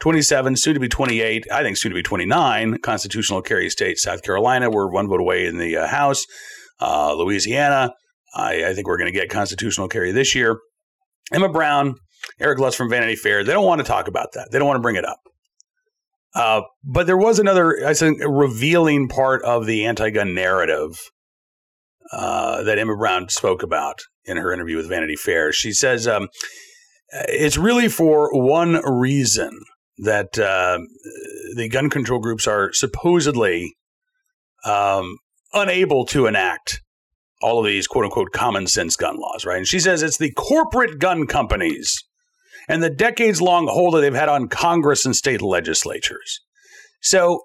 27, 0.00 0.56
soon 0.56 0.74
to 0.74 0.80
be 0.80 0.88
28, 0.88 1.46
I 1.52 1.62
think 1.62 1.76
soon 1.76 1.90
to 1.90 1.94
be 1.94 2.02
29 2.02 2.78
constitutional 2.78 3.42
carry 3.42 3.68
states. 3.68 4.02
South 4.02 4.22
Carolina, 4.22 4.70
we're 4.70 4.90
one 4.90 5.08
vote 5.08 5.20
away 5.20 5.46
in 5.46 5.58
the 5.58 5.76
uh, 5.76 5.86
House. 5.86 6.24
Uh, 6.80 7.14
Louisiana, 7.14 7.92
I, 8.34 8.66
I 8.66 8.74
think 8.74 8.86
we're 8.86 8.98
going 8.98 9.12
to 9.12 9.18
get 9.18 9.30
constitutional 9.30 9.88
carry 9.88 10.12
this 10.12 10.34
year. 10.34 10.60
Emma 11.32 11.48
Brown, 11.48 11.96
Eric 12.40 12.58
Lutz 12.58 12.76
from 12.76 12.88
Vanity 12.88 13.16
Fair, 13.16 13.42
they 13.42 13.52
don't 13.52 13.66
want 13.66 13.80
to 13.80 13.86
talk 13.86 14.06
about 14.06 14.32
that. 14.34 14.50
They 14.52 14.58
don't 14.58 14.68
want 14.68 14.78
to 14.78 14.82
bring 14.82 14.96
it 14.96 15.04
up. 15.04 15.18
Uh, 16.34 16.60
but 16.84 17.06
there 17.06 17.16
was 17.16 17.38
another, 17.38 17.84
I 17.84 17.94
think, 17.94 18.20
revealing 18.24 19.08
part 19.08 19.42
of 19.42 19.66
the 19.66 19.86
anti-gun 19.86 20.34
narrative 20.34 21.10
uh, 22.12 22.62
that 22.62 22.78
Emma 22.78 22.96
Brown 22.96 23.28
spoke 23.28 23.62
about 23.62 24.00
in 24.24 24.36
her 24.36 24.52
interview 24.52 24.76
with 24.76 24.88
Vanity 24.88 25.16
Fair. 25.16 25.52
She 25.52 25.72
says 25.72 26.06
um, 26.06 26.28
it's 27.10 27.56
really 27.56 27.88
for 27.88 28.30
one 28.32 28.80
reason 28.84 29.50
that 29.98 30.38
uh, 30.38 30.78
the 31.56 31.68
gun 31.68 31.90
control 31.90 32.20
groups 32.20 32.46
are 32.46 32.72
supposedly 32.72 33.74
um, 34.64 35.18
unable 35.52 36.04
to 36.06 36.26
enact 36.26 36.82
all 37.40 37.60
of 37.60 37.66
these 37.66 37.86
quote 37.86 38.04
unquote 38.04 38.32
common 38.32 38.66
sense 38.66 38.96
gun 38.96 39.16
laws, 39.16 39.44
right? 39.44 39.58
And 39.58 39.66
she 39.66 39.80
says 39.80 40.02
it's 40.02 40.18
the 40.18 40.32
corporate 40.32 40.98
gun 40.98 41.26
companies 41.26 42.04
and 42.68 42.82
the 42.82 42.90
decades 42.90 43.40
long 43.40 43.66
hold 43.66 43.94
that 43.94 44.00
they've 44.00 44.14
had 44.14 44.28
on 44.28 44.48
Congress 44.48 45.06
and 45.06 45.16
state 45.16 45.40
legislatures. 45.40 46.40
So, 47.00 47.44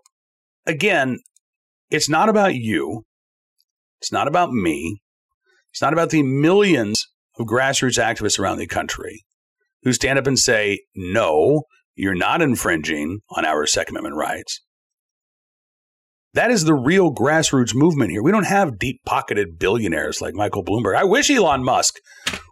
again, 0.65 1.19
it's 1.89 2.09
not 2.09 2.29
about 2.29 2.55
you. 2.55 3.03
It's 4.03 4.11
not 4.11 4.27
about 4.27 4.51
me. 4.51 5.01
It's 5.71 5.81
not 5.81 5.93
about 5.93 6.09
the 6.09 6.23
millions 6.23 7.07
of 7.39 7.47
grassroots 7.47 7.97
activists 7.97 8.37
around 8.37 8.57
the 8.57 8.67
country 8.67 9.23
who 9.83 9.93
stand 9.93 10.19
up 10.19 10.27
and 10.27 10.37
say, 10.37 10.81
no, 10.93 11.63
you're 11.95 12.13
not 12.13 12.41
infringing 12.41 13.21
on 13.29 13.45
our 13.45 13.65
Second 13.65 13.95
Amendment 13.95 14.17
rights. 14.17 14.59
That 16.33 16.51
is 16.51 16.65
the 16.65 16.73
real 16.73 17.15
grassroots 17.15 17.73
movement 17.73 18.11
here. 18.11 18.21
We 18.21 18.33
don't 18.33 18.45
have 18.45 18.77
deep 18.77 18.99
pocketed 19.05 19.57
billionaires 19.57 20.19
like 20.19 20.33
Michael 20.33 20.65
Bloomberg. 20.65 20.97
I 20.97 21.05
wish 21.05 21.31
Elon 21.31 21.63
Musk 21.63 21.95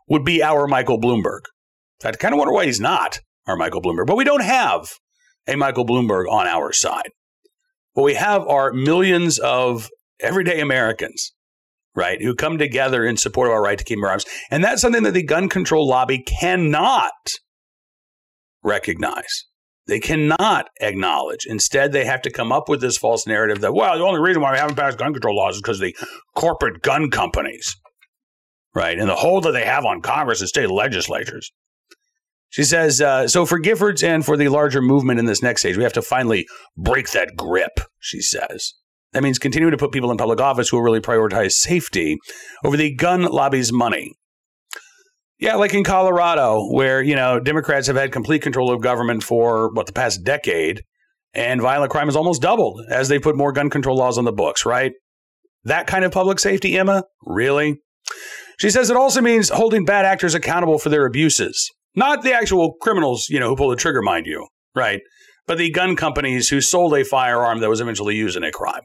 would 0.07 0.23
be 0.23 0.41
our 0.41 0.67
Michael 0.67 1.01
Bloomberg. 1.01 1.41
I 2.01 2.13
kind 2.13 2.33
of 2.33 2.37
wonder 2.37 2.53
why 2.53 2.65
he's 2.65 2.79
not 2.79 3.19
our 3.45 3.57
Michael 3.57 3.81
Bloomberg, 3.81 4.07
but 4.07 4.15
we 4.15 4.23
don't 4.23 4.43
have 4.43 4.87
a 5.47 5.57
Michael 5.57 5.85
Bloomberg 5.85 6.31
on 6.31 6.47
our 6.47 6.71
side. 6.71 7.09
What 7.91 8.03
we 8.03 8.13
have 8.13 8.47
are 8.47 8.71
millions 8.71 9.37
of 9.37 9.89
everyday 10.21 10.61
Americans, 10.61 11.33
right, 11.95 12.21
who 12.21 12.35
come 12.35 12.57
together 12.57 13.05
in 13.05 13.17
support 13.17 13.47
of 13.47 13.53
our 13.53 13.61
right 13.61 13.77
to 13.77 13.83
keep 13.83 13.99
our 14.03 14.09
arms. 14.09 14.25
And 14.49 14.63
that's 14.63 14.81
something 14.81 15.03
that 15.03 15.13
the 15.13 15.23
gun 15.23 15.49
control 15.49 15.87
lobby 15.87 16.19
cannot 16.19 17.11
recognize. 18.63 19.45
They 19.87 19.99
cannot 19.99 20.67
acknowledge. 20.79 21.45
Instead, 21.45 21.91
they 21.91 22.05
have 22.05 22.21
to 22.21 22.31
come 22.31 22.51
up 22.51 22.69
with 22.69 22.81
this 22.81 22.97
false 22.97 23.25
narrative 23.27 23.61
that, 23.61 23.73
well, 23.73 23.97
the 23.97 24.03
only 24.03 24.21
reason 24.21 24.41
why 24.41 24.51
we 24.51 24.57
haven't 24.57 24.75
passed 24.75 24.97
gun 24.97 25.13
control 25.13 25.35
laws 25.35 25.55
is 25.55 25.61
because 25.61 25.79
the 25.79 25.95
corporate 26.35 26.81
gun 26.81 27.09
companies, 27.09 27.75
right, 28.75 28.97
and 28.97 29.09
the 29.09 29.15
hold 29.15 29.43
that 29.43 29.51
they 29.51 29.65
have 29.65 29.83
on 29.83 30.01
Congress 30.01 30.39
and 30.39 30.47
state 30.47 30.69
legislatures. 30.69 31.51
She 32.49 32.63
says, 32.63 33.01
uh, 33.01 33.27
so 33.27 33.45
for 33.45 33.59
Giffords 33.59 34.03
and 34.03 34.25
for 34.25 34.37
the 34.37 34.49
larger 34.49 34.81
movement 34.81 35.19
in 35.19 35.25
this 35.25 35.41
next 35.41 35.61
stage, 35.61 35.77
we 35.77 35.83
have 35.83 35.93
to 35.93 36.01
finally 36.01 36.45
break 36.77 37.11
that 37.11 37.35
grip, 37.35 37.79
she 37.99 38.21
says. 38.21 38.73
That 39.13 39.23
means 39.23 39.39
continuing 39.39 39.71
to 39.71 39.77
put 39.77 39.91
people 39.91 40.11
in 40.11 40.17
public 40.17 40.39
office 40.39 40.69
who 40.69 40.77
will 40.77 40.83
really 40.83 41.01
prioritize 41.01 41.51
safety 41.51 42.17
over 42.63 42.77
the 42.77 42.95
gun 42.95 43.23
lobby's 43.23 43.71
money. 43.71 44.13
Yeah, 45.37 45.55
like 45.55 45.73
in 45.73 45.83
Colorado, 45.83 46.67
where, 46.71 47.01
you 47.01 47.15
know, 47.15 47.39
Democrats 47.39 47.87
have 47.87 47.95
had 47.95 48.11
complete 48.11 48.41
control 48.43 48.71
of 48.71 48.81
government 48.81 49.23
for, 49.23 49.73
what, 49.73 49.87
the 49.87 49.93
past 49.93 50.23
decade, 50.23 50.83
and 51.33 51.61
violent 51.61 51.91
crime 51.91 52.07
has 52.07 52.15
almost 52.15 52.41
doubled 52.41 52.81
as 52.89 53.09
they 53.09 53.19
put 53.19 53.35
more 53.35 53.51
gun 53.51 53.69
control 53.69 53.97
laws 53.97 54.17
on 54.17 54.23
the 54.23 54.31
books, 54.31 54.65
right? 54.65 54.91
That 55.63 55.87
kind 55.87 56.05
of 56.05 56.11
public 56.11 56.39
safety, 56.39 56.77
Emma? 56.77 57.05
Really? 57.25 57.81
She 58.59 58.69
says 58.69 58.89
it 58.89 58.97
also 58.97 59.21
means 59.21 59.49
holding 59.49 59.83
bad 59.83 60.05
actors 60.05 60.35
accountable 60.35 60.77
for 60.77 60.89
their 60.89 61.05
abuses. 61.05 61.71
Not 61.95 62.21
the 62.21 62.33
actual 62.33 62.75
criminals, 62.79 63.27
you 63.29 63.39
know, 63.39 63.49
who 63.49 63.55
pull 63.55 63.69
the 63.69 63.75
trigger, 63.75 64.01
mind 64.01 64.27
you, 64.27 64.47
right? 64.75 65.01
But 65.47 65.57
the 65.57 65.71
gun 65.71 65.95
companies 65.95 66.49
who 66.49 66.61
sold 66.61 66.93
a 66.93 67.03
firearm 67.03 67.59
that 67.59 67.69
was 67.69 67.81
eventually 67.81 68.15
used 68.15 68.37
in 68.37 68.43
a 68.43 68.51
crime. 68.51 68.83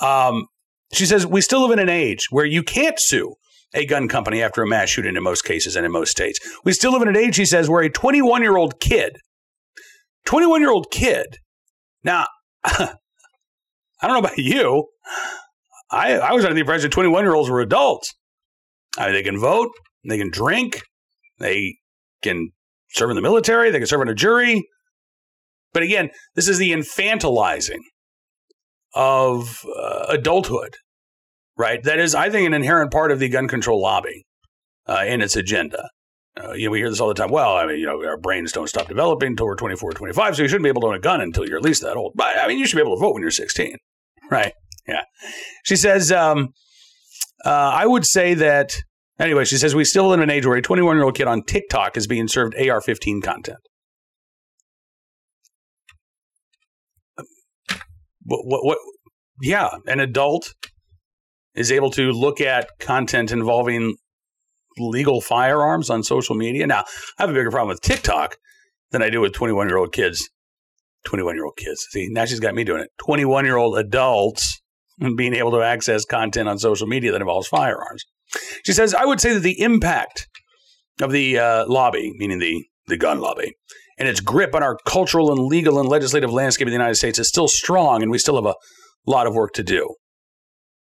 Um, 0.00 0.46
she 0.92 1.06
says, 1.06 1.26
We 1.26 1.40
still 1.40 1.62
live 1.62 1.70
in 1.70 1.78
an 1.78 1.88
age 1.88 2.26
where 2.30 2.44
you 2.44 2.62
can't 2.62 2.98
sue 2.98 3.34
a 3.74 3.86
gun 3.86 4.08
company 4.08 4.42
after 4.42 4.62
a 4.62 4.66
mass 4.66 4.90
shooting 4.90 5.16
in 5.16 5.22
most 5.22 5.44
cases 5.44 5.76
and 5.76 5.86
in 5.86 5.92
most 5.92 6.10
states. 6.10 6.38
We 6.64 6.72
still 6.72 6.92
live 6.92 7.02
in 7.02 7.08
an 7.08 7.16
age, 7.16 7.36
she 7.36 7.46
says, 7.46 7.68
where 7.68 7.82
a 7.82 7.90
21 7.90 8.42
year 8.42 8.56
old 8.56 8.80
kid, 8.80 9.16
21 10.26 10.60
year 10.60 10.70
old 10.70 10.90
kid, 10.90 11.38
now, 12.04 12.26
I 12.64 12.88
don't 14.02 14.12
know 14.12 14.18
about 14.18 14.38
you. 14.38 14.88
I, 15.90 16.18
I 16.18 16.32
was 16.32 16.44
under 16.44 16.54
the 16.54 16.60
impression 16.60 16.90
21 16.90 17.24
year 17.24 17.34
olds 17.34 17.50
were 17.50 17.60
adults. 17.60 18.12
I 18.98 19.06
mean, 19.06 19.14
they 19.14 19.22
can 19.22 19.38
vote, 19.38 19.70
they 20.06 20.18
can 20.18 20.30
drink, 20.30 20.82
they 21.38 21.76
can 22.22 22.50
serve 22.90 23.10
in 23.10 23.16
the 23.16 23.22
military, 23.22 23.70
they 23.70 23.78
can 23.78 23.86
serve 23.86 24.02
in 24.02 24.08
a 24.08 24.14
jury. 24.14 24.68
But 25.72 25.82
again, 25.82 26.10
this 26.34 26.48
is 26.48 26.58
the 26.58 26.72
infantilizing 26.72 27.80
of 28.94 29.64
uh, 29.76 30.06
adulthood 30.08 30.76
right? 31.56 31.82
That 31.82 31.98
is, 31.98 32.14
I 32.14 32.30
think, 32.30 32.46
an 32.46 32.54
inherent 32.54 32.90
part 32.90 33.10
of 33.12 33.18
the 33.18 33.28
gun 33.28 33.48
control 33.48 33.80
lobby 33.80 34.26
uh, 34.86 35.04
its 35.06 35.36
agenda. 35.36 35.88
Uh, 36.42 36.52
you 36.52 36.66
know, 36.66 36.70
we 36.70 36.78
hear 36.78 36.88
this 36.88 37.00
all 37.00 37.08
the 37.08 37.14
time. 37.14 37.30
Well, 37.30 37.54
I 37.54 37.66
mean, 37.66 37.78
you 37.78 37.86
know, 37.86 38.02
our 38.04 38.16
brains 38.16 38.52
don't 38.52 38.68
stop 38.68 38.88
developing 38.88 39.28
until 39.28 39.46
we're 39.46 39.54
24 39.54 39.90
or 39.90 39.92
25, 39.92 40.36
so 40.36 40.42
you 40.42 40.48
shouldn't 40.48 40.64
be 40.64 40.70
able 40.70 40.80
to 40.82 40.88
own 40.88 40.94
a 40.94 41.00
gun 41.00 41.20
until 41.20 41.46
you're 41.46 41.58
at 41.58 41.62
least 41.62 41.82
that 41.82 41.96
old. 41.96 42.12
But 42.14 42.38
I 42.38 42.48
mean, 42.48 42.58
you 42.58 42.66
should 42.66 42.76
be 42.76 42.82
able 42.82 42.96
to 42.96 43.00
vote 43.00 43.12
when 43.12 43.22
you're 43.22 43.30
16, 43.30 43.76
right? 44.30 44.54
Yeah. 44.88 45.02
She 45.64 45.76
says, 45.76 46.10
um, 46.10 46.48
uh, 47.44 47.50
I 47.50 47.86
would 47.86 48.06
say 48.06 48.32
that, 48.34 48.74
anyway, 49.18 49.44
she 49.44 49.58
says, 49.58 49.74
we 49.74 49.84
still 49.84 50.08
live 50.08 50.20
in 50.20 50.22
an 50.22 50.30
age 50.30 50.46
where 50.46 50.56
a 50.56 50.62
21 50.62 50.96
year 50.96 51.04
old 51.04 51.16
kid 51.16 51.28
on 51.28 51.42
TikTok 51.42 51.98
is 51.98 52.06
being 52.06 52.28
served 52.28 52.54
AR 52.58 52.80
15 52.80 53.20
content. 53.20 53.58
What, 58.32 58.46
what, 58.46 58.64
what, 58.64 58.78
yeah, 59.42 59.68
an 59.86 60.00
adult 60.00 60.54
is 61.54 61.70
able 61.70 61.90
to 61.90 62.12
look 62.12 62.40
at 62.40 62.70
content 62.80 63.30
involving 63.30 63.96
legal 64.78 65.20
firearms 65.20 65.90
on 65.90 66.02
social 66.02 66.34
media. 66.34 66.66
Now, 66.66 66.84
I 67.18 67.24
have 67.24 67.30
a 67.30 67.34
bigger 67.34 67.50
problem 67.50 67.68
with 67.68 67.82
TikTok 67.82 68.36
than 68.90 69.02
I 69.02 69.10
do 69.10 69.20
with 69.20 69.34
21 69.34 69.68
year 69.68 69.76
old 69.76 69.92
kids. 69.92 70.30
21 71.04 71.34
year 71.34 71.44
old 71.44 71.58
kids. 71.58 71.86
See, 71.90 72.08
now 72.10 72.24
she's 72.24 72.40
got 72.40 72.54
me 72.54 72.64
doing 72.64 72.80
it. 72.80 72.88
21 73.04 73.44
year 73.44 73.58
old 73.58 73.76
adults 73.76 74.62
being 75.16 75.34
able 75.34 75.50
to 75.50 75.60
access 75.60 76.06
content 76.06 76.48
on 76.48 76.58
social 76.58 76.86
media 76.86 77.12
that 77.12 77.20
involves 77.20 77.48
firearms. 77.48 78.04
She 78.64 78.72
says, 78.72 78.94
I 78.94 79.04
would 79.04 79.20
say 79.20 79.34
that 79.34 79.40
the 79.40 79.60
impact 79.60 80.26
of 81.02 81.12
the 81.12 81.38
uh, 81.38 81.66
lobby, 81.68 82.12
meaning 82.16 82.38
the, 82.38 82.64
the 82.86 82.96
gun 82.96 83.20
lobby, 83.20 83.56
and 83.98 84.08
its 84.08 84.20
grip 84.20 84.54
on 84.54 84.62
our 84.62 84.76
cultural 84.86 85.30
and 85.30 85.46
legal 85.46 85.78
and 85.78 85.88
legislative 85.88 86.32
landscape 86.32 86.66
in 86.66 86.70
the 86.70 86.78
United 86.78 86.96
States 86.96 87.18
is 87.18 87.28
still 87.28 87.48
strong, 87.48 88.02
and 88.02 88.10
we 88.10 88.18
still 88.18 88.36
have 88.36 88.46
a 88.46 88.54
lot 89.06 89.26
of 89.26 89.34
work 89.34 89.52
to 89.54 89.62
do. 89.62 89.94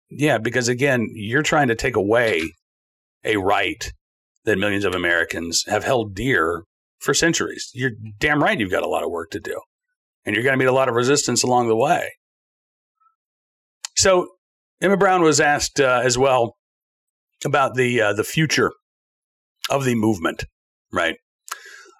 Yeah, 0.10 0.38
because 0.38 0.68
again, 0.68 1.08
you're 1.14 1.44
trying 1.44 1.68
to 1.70 1.76
take 1.76 1.96
away 1.96 2.54
a 3.24 3.38
right 3.38 3.92
that 4.46 4.58
millions 4.58 4.86
of 4.86 4.96
Americans 4.96 5.64
have 5.68 5.84
held 5.84 6.16
dear 6.16 6.64
for 7.00 7.14
centuries. 7.14 7.70
You're 7.74 7.92
damn 8.20 8.44
right 8.44 8.60
you've 8.60 8.72
got 8.72 8.84
a 8.84 8.90
lot 8.90 9.04
of 9.04 9.10
work 9.12 9.30
to 9.32 9.40
do. 9.40 9.60
and 10.26 10.36
you're 10.36 10.44
going 10.44 10.54
to 10.54 10.58
meet 10.58 10.70
a 10.70 10.74
lot 10.74 10.90
of 10.90 10.96
resistance 10.96 11.44
along 11.44 11.68
the 11.68 11.76
way. 11.76 12.12
So 13.96 14.28
Emma 14.82 14.98
Brown 14.98 15.22
was 15.22 15.40
asked 15.40 15.80
uh, 15.80 16.02
as 16.04 16.18
well 16.18 16.56
about 17.46 17.76
the 17.76 18.02
uh, 18.02 18.14
the 18.14 18.24
future 18.24 18.72
of 19.70 19.86
the 19.86 19.96
movement, 19.96 20.46
right? 20.92 21.16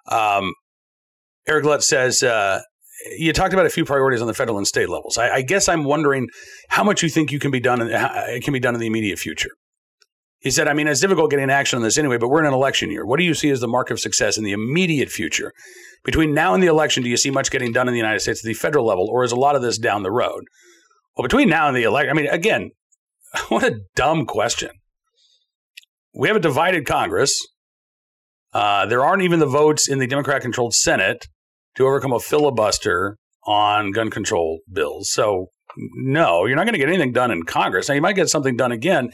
Um, 0.08 0.52
Eric 1.46 1.64
Lutz 1.64 1.88
says 1.88 2.22
uh, 2.22 2.60
you 3.18 3.32
talked 3.32 3.52
about 3.52 3.66
a 3.66 3.70
few 3.70 3.84
priorities 3.84 4.20
on 4.20 4.26
the 4.26 4.34
federal 4.34 4.58
and 4.58 4.66
state 4.66 4.88
levels. 4.88 5.18
I, 5.18 5.36
I 5.36 5.42
guess 5.42 5.68
I'm 5.68 5.84
wondering 5.84 6.28
how 6.68 6.84
much 6.84 7.02
you 7.02 7.08
think 7.08 7.32
you 7.32 7.38
can 7.38 7.50
be 7.50 7.60
done 7.60 7.80
in, 7.80 7.88
it 7.90 8.44
can 8.44 8.52
be 8.52 8.60
done 8.60 8.74
in 8.74 8.80
the 8.80 8.86
immediate 8.86 9.18
future. 9.18 9.50
He 10.40 10.50
said, 10.50 10.66
I 10.66 10.74
mean, 10.74 10.88
it's 10.88 11.00
difficult 11.00 11.30
getting 11.30 11.50
action 11.50 11.76
on 11.76 11.84
this 11.84 11.96
anyway, 11.96 12.18
but 12.18 12.28
we're 12.28 12.40
in 12.40 12.46
an 12.46 12.52
election 12.52 12.90
year. 12.90 13.06
What 13.06 13.18
do 13.18 13.24
you 13.24 13.32
see 13.32 13.50
as 13.50 13.60
the 13.60 13.68
mark 13.68 13.90
of 13.90 14.00
success 14.00 14.36
in 14.36 14.42
the 14.42 14.50
immediate 14.50 15.08
future? 15.08 15.52
Between 16.04 16.34
now 16.34 16.52
and 16.52 16.60
the 16.60 16.66
election, 16.66 17.04
do 17.04 17.08
you 17.08 17.16
see 17.16 17.30
much 17.30 17.52
getting 17.52 17.72
done 17.72 17.86
in 17.86 17.94
the 17.94 17.98
United 17.98 18.20
States 18.20 18.44
at 18.44 18.48
the 18.48 18.54
federal 18.54 18.84
level, 18.84 19.06
or 19.08 19.22
is 19.22 19.30
a 19.30 19.36
lot 19.36 19.54
of 19.54 19.62
this 19.62 19.78
down 19.78 20.02
the 20.02 20.10
road? 20.10 20.42
Well, 21.16 21.22
between 21.22 21.48
now 21.48 21.68
and 21.68 21.76
the 21.76 21.84
election, 21.84 22.10
I 22.10 22.14
mean, 22.14 22.26
again, 22.26 22.70
what 23.48 23.62
a 23.62 23.80
dumb 23.94 24.26
question. 24.26 24.70
We 26.12 26.26
have 26.26 26.36
a 26.36 26.40
divided 26.40 26.86
Congress. 26.86 27.40
Uh, 28.52 28.86
there 28.86 29.04
aren't 29.04 29.22
even 29.22 29.38
the 29.38 29.46
votes 29.46 29.88
in 29.88 29.98
the 29.98 30.06
Democrat 30.06 30.42
controlled 30.42 30.74
Senate 30.74 31.26
to 31.76 31.86
overcome 31.86 32.12
a 32.12 32.20
filibuster 32.20 33.16
on 33.46 33.92
gun 33.92 34.10
control 34.10 34.60
bills. 34.70 35.10
So, 35.10 35.46
no, 35.76 36.44
you're 36.44 36.56
not 36.56 36.64
going 36.64 36.74
to 36.74 36.78
get 36.78 36.88
anything 36.88 37.12
done 37.12 37.30
in 37.30 37.44
Congress. 37.44 37.88
Now, 37.88 37.94
you 37.94 38.02
might 38.02 38.16
get 38.16 38.28
something 38.28 38.56
done 38.56 38.72
again 38.72 39.10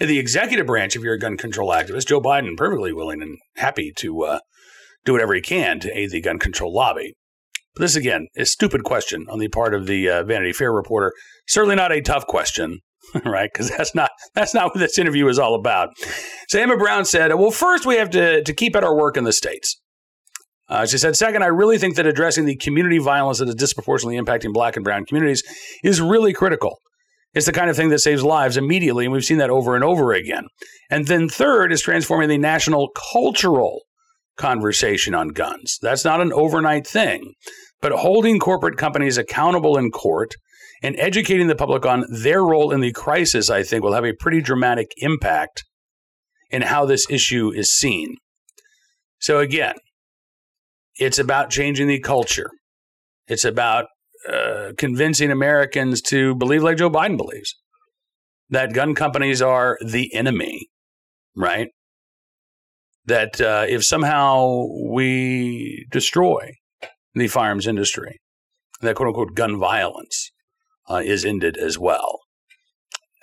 in 0.00 0.08
the 0.08 0.18
executive 0.18 0.66
branch 0.66 0.96
if 0.96 1.02
you're 1.02 1.14
a 1.14 1.18
gun 1.18 1.36
control 1.36 1.70
activist. 1.70 2.08
Joe 2.08 2.20
Biden 2.20 2.56
perfectly 2.56 2.92
willing 2.92 3.22
and 3.22 3.38
happy 3.56 3.92
to 3.98 4.22
uh, 4.22 4.38
do 5.04 5.12
whatever 5.12 5.34
he 5.34 5.40
can 5.40 5.78
to 5.80 5.96
aid 5.96 6.10
the 6.10 6.20
gun 6.20 6.38
control 6.38 6.74
lobby. 6.74 7.14
But 7.74 7.82
this 7.82 7.96
again 7.96 8.28
is 8.34 8.50
stupid 8.50 8.82
question 8.84 9.26
on 9.30 9.38
the 9.38 9.48
part 9.48 9.74
of 9.74 9.86
the 9.86 10.08
uh, 10.08 10.24
Vanity 10.24 10.52
Fair 10.52 10.72
reporter. 10.72 11.12
Certainly 11.46 11.76
not 11.76 11.92
a 11.92 12.02
tough 12.02 12.26
question, 12.26 12.80
right? 13.24 13.50
Because 13.52 13.70
that's 13.70 13.94
not 13.94 14.10
that's 14.34 14.54
not 14.54 14.66
what 14.66 14.78
this 14.78 14.98
interview 14.98 15.28
is 15.28 15.38
all 15.38 15.54
about. 15.54 15.90
So 16.48 16.60
Emma 16.60 16.76
Brown 16.76 17.04
said, 17.04 17.34
"Well, 17.34 17.50
first 17.50 17.86
we 17.86 17.96
have 17.96 18.10
to 18.10 18.42
to 18.42 18.52
keep 18.54 18.76
at 18.76 18.84
our 18.84 18.96
work 18.96 19.16
in 19.16 19.24
the 19.24 19.32
states." 19.32 19.78
Uh, 20.68 20.86
she 20.86 20.96
said, 20.96 21.14
second, 21.14 21.42
I 21.42 21.48
really 21.48 21.76
think 21.76 21.96
that 21.96 22.06
addressing 22.06 22.46
the 22.46 22.56
community 22.56 22.96
violence 22.96 23.40
that 23.40 23.48
is 23.48 23.54
disproportionately 23.54 24.18
impacting 24.18 24.54
black 24.54 24.74
and 24.74 24.82
brown 24.82 25.04
communities 25.04 25.42
is 25.84 26.00
really 26.00 26.32
critical. 26.32 26.78
It's 27.34 27.44
the 27.44 27.52
kind 27.52 27.68
of 27.68 27.76
thing 27.76 27.90
that 27.90 27.98
saves 27.98 28.22
lives 28.22 28.56
immediately, 28.56 29.04
and 29.04 29.12
we've 29.12 29.24
seen 29.24 29.36
that 29.36 29.50
over 29.50 29.74
and 29.74 29.84
over 29.84 30.12
again. 30.12 30.46
And 30.90 31.06
then 31.06 31.28
third 31.28 31.72
is 31.72 31.82
transforming 31.82 32.30
the 32.30 32.38
national 32.38 32.88
cultural 33.12 33.82
conversation 34.36 35.14
on 35.14 35.28
guns. 35.28 35.78
That's 35.82 36.06
not 36.06 36.22
an 36.22 36.32
overnight 36.32 36.86
thing, 36.86 37.34
but 37.82 37.92
holding 37.92 38.38
corporate 38.38 38.78
companies 38.78 39.18
accountable 39.18 39.76
in 39.76 39.90
court 39.90 40.34
and 40.82 40.96
educating 40.98 41.46
the 41.46 41.54
public 41.54 41.86
on 41.86 42.04
their 42.10 42.42
role 42.42 42.72
in 42.72 42.80
the 42.80 42.92
crisis, 42.92 43.48
I 43.48 43.62
think, 43.62 43.84
will 43.84 43.92
have 43.92 44.04
a 44.04 44.14
pretty 44.14 44.40
dramatic 44.40 44.90
impact 44.96 45.64
in 46.50 46.62
how 46.62 46.84
this 46.84 47.06
issue 47.08 47.52
is 47.52 47.70
seen. 47.70 48.16
So, 49.20 49.38
again, 49.38 49.76
it's 50.96 51.18
about 51.18 51.50
changing 51.50 51.86
the 51.86 52.00
culture. 52.00 52.50
It's 53.28 53.44
about 53.44 53.86
uh, 54.28 54.72
convincing 54.76 55.30
Americans 55.30 56.02
to 56.02 56.34
believe 56.34 56.62
like 56.62 56.76
Joe 56.76 56.90
Biden 56.90 57.16
believes 57.16 57.54
that 58.50 58.74
gun 58.74 58.94
companies 58.94 59.40
are 59.40 59.78
the 59.84 60.12
enemy, 60.14 60.68
right? 61.36 61.68
That 63.06 63.40
uh, 63.40 63.66
if 63.68 63.84
somehow 63.84 64.66
we 64.90 65.86
destroy 65.90 66.54
the 67.14 67.28
firearms 67.28 67.66
industry, 67.66 68.20
that 68.80 68.96
quote 68.96 69.08
unquote 69.08 69.34
gun 69.34 69.58
violence 69.58 70.30
uh, 70.88 71.02
is 71.04 71.24
ended 71.24 71.56
as 71.56 71.78
well. 71.78 72.20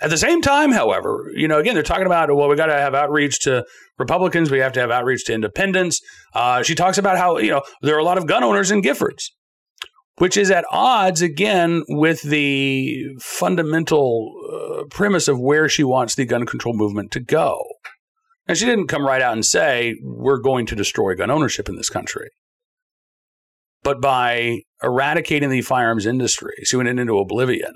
At 0.02 0.10
the 0.10 0.18
same 0.18 0.42
time, 0.42 0.72
however, 0.72 1.30
you 1.36 1.48
know, 1.48 1.60
again, 1.60 1.74
they're 1.74 1.84
talking 1.84 2.06
about, 2.06 2.34
well, 2.34 2.48
we 2.48 2.56
got 2.56 2.68
to 2.68 2.74
have 2.74 2.96
outreach 2.96 3.40
to 3.42 3.66
Republicans. 3.98 4.50
We 4.50 4.60
have 4.60 4.72
to 4.74 4.80
have 4.80 4.92
outreach 4.92 5.26
to 5.26 5.34
independents. 5.34 6.00
Uh, 6.34 6.64
she 6.64 6.74
talks 6.74 6.98
about 6.98 7.18
how, 7.18 7.38
you 7.38 7.52
know, 7.52 7.64
there 7.82 7.96
are 7.96 8.00
a 8.00 8.04
lot 8.04 8.18
of 8.18 8.26
gun 8.26 8.42
owners 8.42 8.72
in 8.72 8.82
Giffords, 8.82 9.26
which 10.16 10.38
is 10.38 10.52
at 10.52 10.64
odds, 10.72 11.22
again, 11.22 11.84
with 11.90 12.22
the 12.22 12.96
fundamental 13.20 14.32
uh, 14.54 14.84
premise 14.90 15.28
of 15.28 15.38
where 15.38 15.68
she 15.68 15.84
wants 15.84 16.16
the 16.16 16.26
gun 16.26 16.46
control 16.46 16.74
movement 16.74 17.12
to 17.12 17.20
go. 17.20 17.62
And 18.48 18.58
she 18.58 18.66
didn't 18.66 18.88
come 18.88 19.06
right 19.06 19.22
out 19.22 19.34
and 19.34 19.46
say, 19.46 19.96
we're 20.02 20.40
going 20.42 20.66
to 20.68 20.76
destroy 20.76 21.14
gun 21.14 21.30
ownership 21.30 21.68
in 21.68 21.76
this 21.76 21.90
country. 21.90 22.30
But 23.84 24.02
by 24.02 24.62
eradicating 24.84 25.50
the 25.50 25.62
firearms 25.62 26.06
industry, 26.06 26.54
suing 26.64 26.88
it 26.88 27.00
into 27.00 27.18
oblivion, 27.18 27.74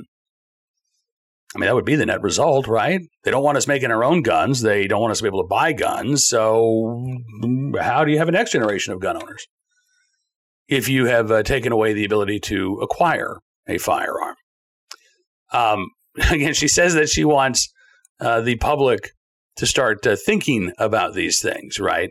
I 1.56 1.60
mean, 1.60 1.68
that 1.68 1.76
would 1.76 1.86
be 1.86 1.96
the 1.96 2.06
net 2.06 2.22
result, 2.22 2.68
right? 2.68 3.02
They 3.24 3.32
don't 3.32 3.44
want 3.44 3.58
us 3.58 3.68
making 3.68 3.92
our 3.92 4.04
own 4.04 4.24
guns. 4.24 4.62
They 4.62 4.88
don't 4.88 5.02
want 5.02 5.12
us 5.12 5.18
to 5.20 5.24
be 5.24 5.28
able 5.28 5.44
to 5.44 5.48
buy 5.48 5.72
guns. 5.72 6.28
So, 6.28 7.06
how 7.80 8.04
do 8.04 8.12
you 8.12 8.18
have 8.18 8.28
a 8.28 8.32
next 8.32 8.52
generation 8.52 8.94
of 8.94 9.00
gun 9.00 9.18
owners 9.18 9.46
if 10.68 10.90
you 10.90 11.06
have 11.06 11.30
uh, 11.30 11.44
taken 11.44 11.72
away 11.72 11.94
the 11.94 12.06
ability 12.06 12.40
to 12.42 12.80
acquire 12.82 13.38
a 13.68 13.78
firearm? 13.78 14.36
Um, 15.52 15.90
again, 16.32 16.56
she 16.56 16.68
says 16.68 16.96
that 16.96 17.10
she 17.10 17.24
wants 17.24 17.72
uh, 18.20 18.42
the 18.42 18.56
public 18.56 19.12
to 19.58 19.68
start 19.68 20.06
uh, 20.08 20.16
thinking 20.16 20.72
about 20.80 21.14
these 21.14 21.40
things, 21.40 21.80
right? 21.80 22.10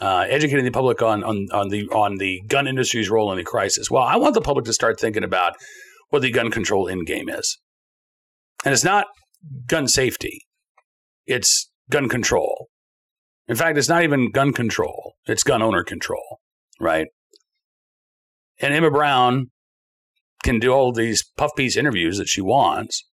Uh, 0.00 0.24
educating 0.30 0.64
the 0.64 0.70
public 0.70 1.02
on, 1.02 1.22
on 1.22 1.46
on 1.52 1.68
the 1.68 1.86
on 1.90 2.16
the 2.16 2.40
gun 2.46 2.66
industry's 2.66 3.10
role 3.10 3.30
in 3.32 3.36
the 3.36 3.44
crisis. 3.44 3.90
Well, 3.90 4.02
I 4.02 4.16
want 4.16 4.32
the 4.32 4.40
public 4.40 4.64
to 4.64 4.72
start 4.72 4.98
thinking 4.98 5.22
about 5.22 5.56
what 6.08 6.22
the 6.22 6.30
gun 6.30 6.50
control 6.50 6.88
end 6.88 7.06
game 7.06 7.28
is. 7.28 7.58
And 8.64 8.72
it's 8.72 8.82
not 8.82 9.06
gun 9.66 9.88
safety, 9.88 10.46
it's 11.26 11.70
gun 11.90 12.08
control. 12.08 12.68
In 13.46 13.56
fact, 13.56 13.76
it's 13.76 13.90
not 13.90 14.02
even 14.02 14.30
gun 14.30 14.54
control, 14.54 15.16
it's 15.26 15.42
gun 15.42 15.60
owner 15.60 15.84
control, 15.84 16.40
right? 16.80 17.08
And 18.58 18.72
Emma 18.72 18.90
Brown 18.90 19.50
can 20.42 20.58
do 20.58 20.72
all 20.72 20.92
these 20.92 21.28
puff 21.36 21.50
piece 21.56 21.76
interviews 21.76 22.16
that 22.16 22.28
she 22.28 22.40
wants, 22.40 23.06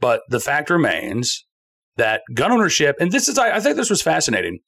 but 0.00 0.22
the 0.28 0.40
fact 0.40 0.70
remains 0.70 1.46
that 1.96 2.22
gun 2.34 2.50
ownership, 2.50 2.96
and 2.98 3.12
this 3.12 3.28
is, 3.28 3.38
I, 3.38 3.56
I 3.56 3.60
think 3.60 3.76
this 3.76 3.90
was 3.90 4.02
fascinating. 4.02 4.58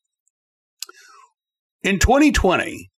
In 1.83 1.99
2020, 1.99 2.91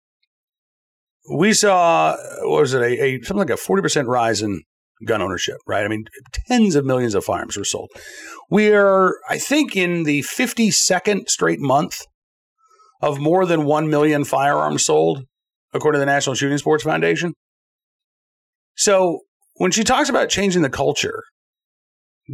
we 1.34 1.52
saw, 1.54 2.16
what 2.42 2.60
was 2.60 2.74
it, 2.74 2.82
a, 2.82 3.02
a 3.02 3.22
something 3.22 3.48
like 3.48 3.50
a 3.50 3.60
40% 3.60 4.06
rise 4.06 4.42
in 4.42 4.62
gun 5.06 5.22
ownership, 5.22 5.56
right? 5.66 5.84
I 5.84 5.88
mean, 5.88 6.04
tens 6.32 6.74
of 6.74 6.84
millions 6.84 7.14
of 7.14 7.24
firearms 7.24 7.56
were 7.56 7.64
sold. 7.64 7.90
We 8.50 8.72
are, 8.74 9.14
I 9.28 9.38
think, 9.38 9.74
in 9.76 10.04
the 10.04 10.20
52nd 10.20 11.28
straight 11.28 11.60
month 11.60 12.02
of 13.00 13.18
more 13.18 13.46
than 13.46 13.64
1 13.64 13.88
million 13.88 14.24
firearms 14.24 14.84
sold, 14.84 15.24
according 15.72 15.98
to 15.98 16.00
the 16.00 16.06
National 16.06 16.34
Shooting 16.34 16.58
Sports 16.58 16.84
Foundation. 16.84 17.34
So 18.76 19.20
when 19.54 19.70
she 19.70 19.84
talks 19.84 20.08
about 20.08 20.28
changing 20.28 20.62
the 20.62 20.70
culture, 20.70 21.22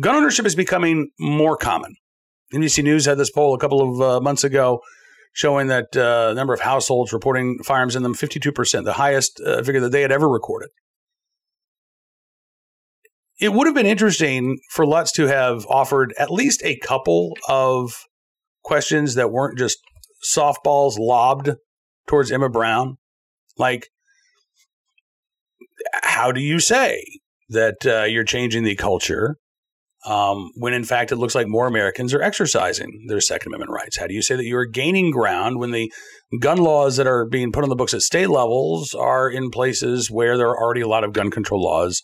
gun 0.00 0.16
ownership 0.16 0.46
is 0.46 0.54
becoming 0.54 1.10
more 1.18 1.56
common. 1.56 1.94
NBC 2.52 2.82
News 2.82 3.06
had 3.06 3.18
this 3.18 3.30
poll 3.30 3.54
a 3.54 3.58
couple 3.58 3.82
of 3.82 4.00
uh, 4.00 4.20
months 4.20 4.42
ago 4.42 4.80
showing 5.32 5.68
that 5.68 5.96
uh, 5.96 6.32
number 6.34 6.52
of 6.52 6.60
households 6.60 7.12
reporting 7.12 7.58
firearms 7.64 7.96
in 7.96 8.02
them 8.02 8.14
52%, 8.14 8.84
the 8.84 8.94
highest 8.94 9.40
uh, 9.40 9.62
figure 9.62 9.80
that 9.80 9.92
they 9.92 10.02
had 10.02 10.12
ever 10.12 10.28
recorded 10.28 10.70
it 13.40 13.54
would 13.54 13.66
have 13.66 13.74
been 13.74 13.86
interesting 13.86 14.60
for 14.68 14.86
Lutz 14.86 15.10
to 15.12 15.26
have 15.26 15.66
offered 15.66 16.14
at 16.18 16.30
least 16.30 16.60
a 16.62 16.76
couple 16.76 17.36
of 17.48 18.04
questions 18.62 19.14
that 19.14 19.32
weren't 19.32 19.58
just 19.58 19.78
softballs 20.22 20.98
lobbed 20.98 21.50
towards 22.06 22.30
Emma 22.30 22.50
Brown. 22.50 22.98
Like, 23.56 23.88
how 26.02 26.30
do 26.30 26.40
you 26.40 26.60
say 26.60 27.02
that 27.48 27.86
uh, 27.86 28.04
you're 28.04 28.24
changing 28.24 28.64
the 28.64 28.76
culture 28.76 29.36
um, 30.06 30.50
when 30.54 30.72
in 30.72 30.84
fact 30.84 31.12
it 31.12 31.16
looks 31.16 31.34
like 31.34 31.46
more 31.46 31.66
Americans 31.66 32.14
are 32.14 32.22
exercising 32.22 33.06
their 33.08 33.20
Second 33.20 33.52
Amendment 33.52 33.72
rights? 33.72 33.98
How 33.98 34.06
do 34.06 34.14
you 34.14 34.22
say 34.22 34.36
that 34.36 34.44
you're 34.44 34.66
gaining 34.66 35.10
ground 35.10 35.58
when 35.58 35.70
the 35.70 35.92
gun 36.40 36.58
laws 36.58 36.96
that 36.96 37.06
are 37.06 37.26
being 37.26 37.52
put 37.52 37.64
on 37.64 37.70
the 37.70 37.76
books 37.76 37.94
at 37.94 38.02
state 38.02 38.30
levels 38.30 38.94
are 38.94 39.28
in 39.28 39.50
places 39.50 40.10
where 40.10 40.36
there 40.36 40.48
are 40.48 40.60
already 40.60 40.80
a 40.80 40.88
lot 40.88 41.04
of 41.04 41.12
gun 41.12 41.30
control 41.30 41.62
laws 41.62 42.02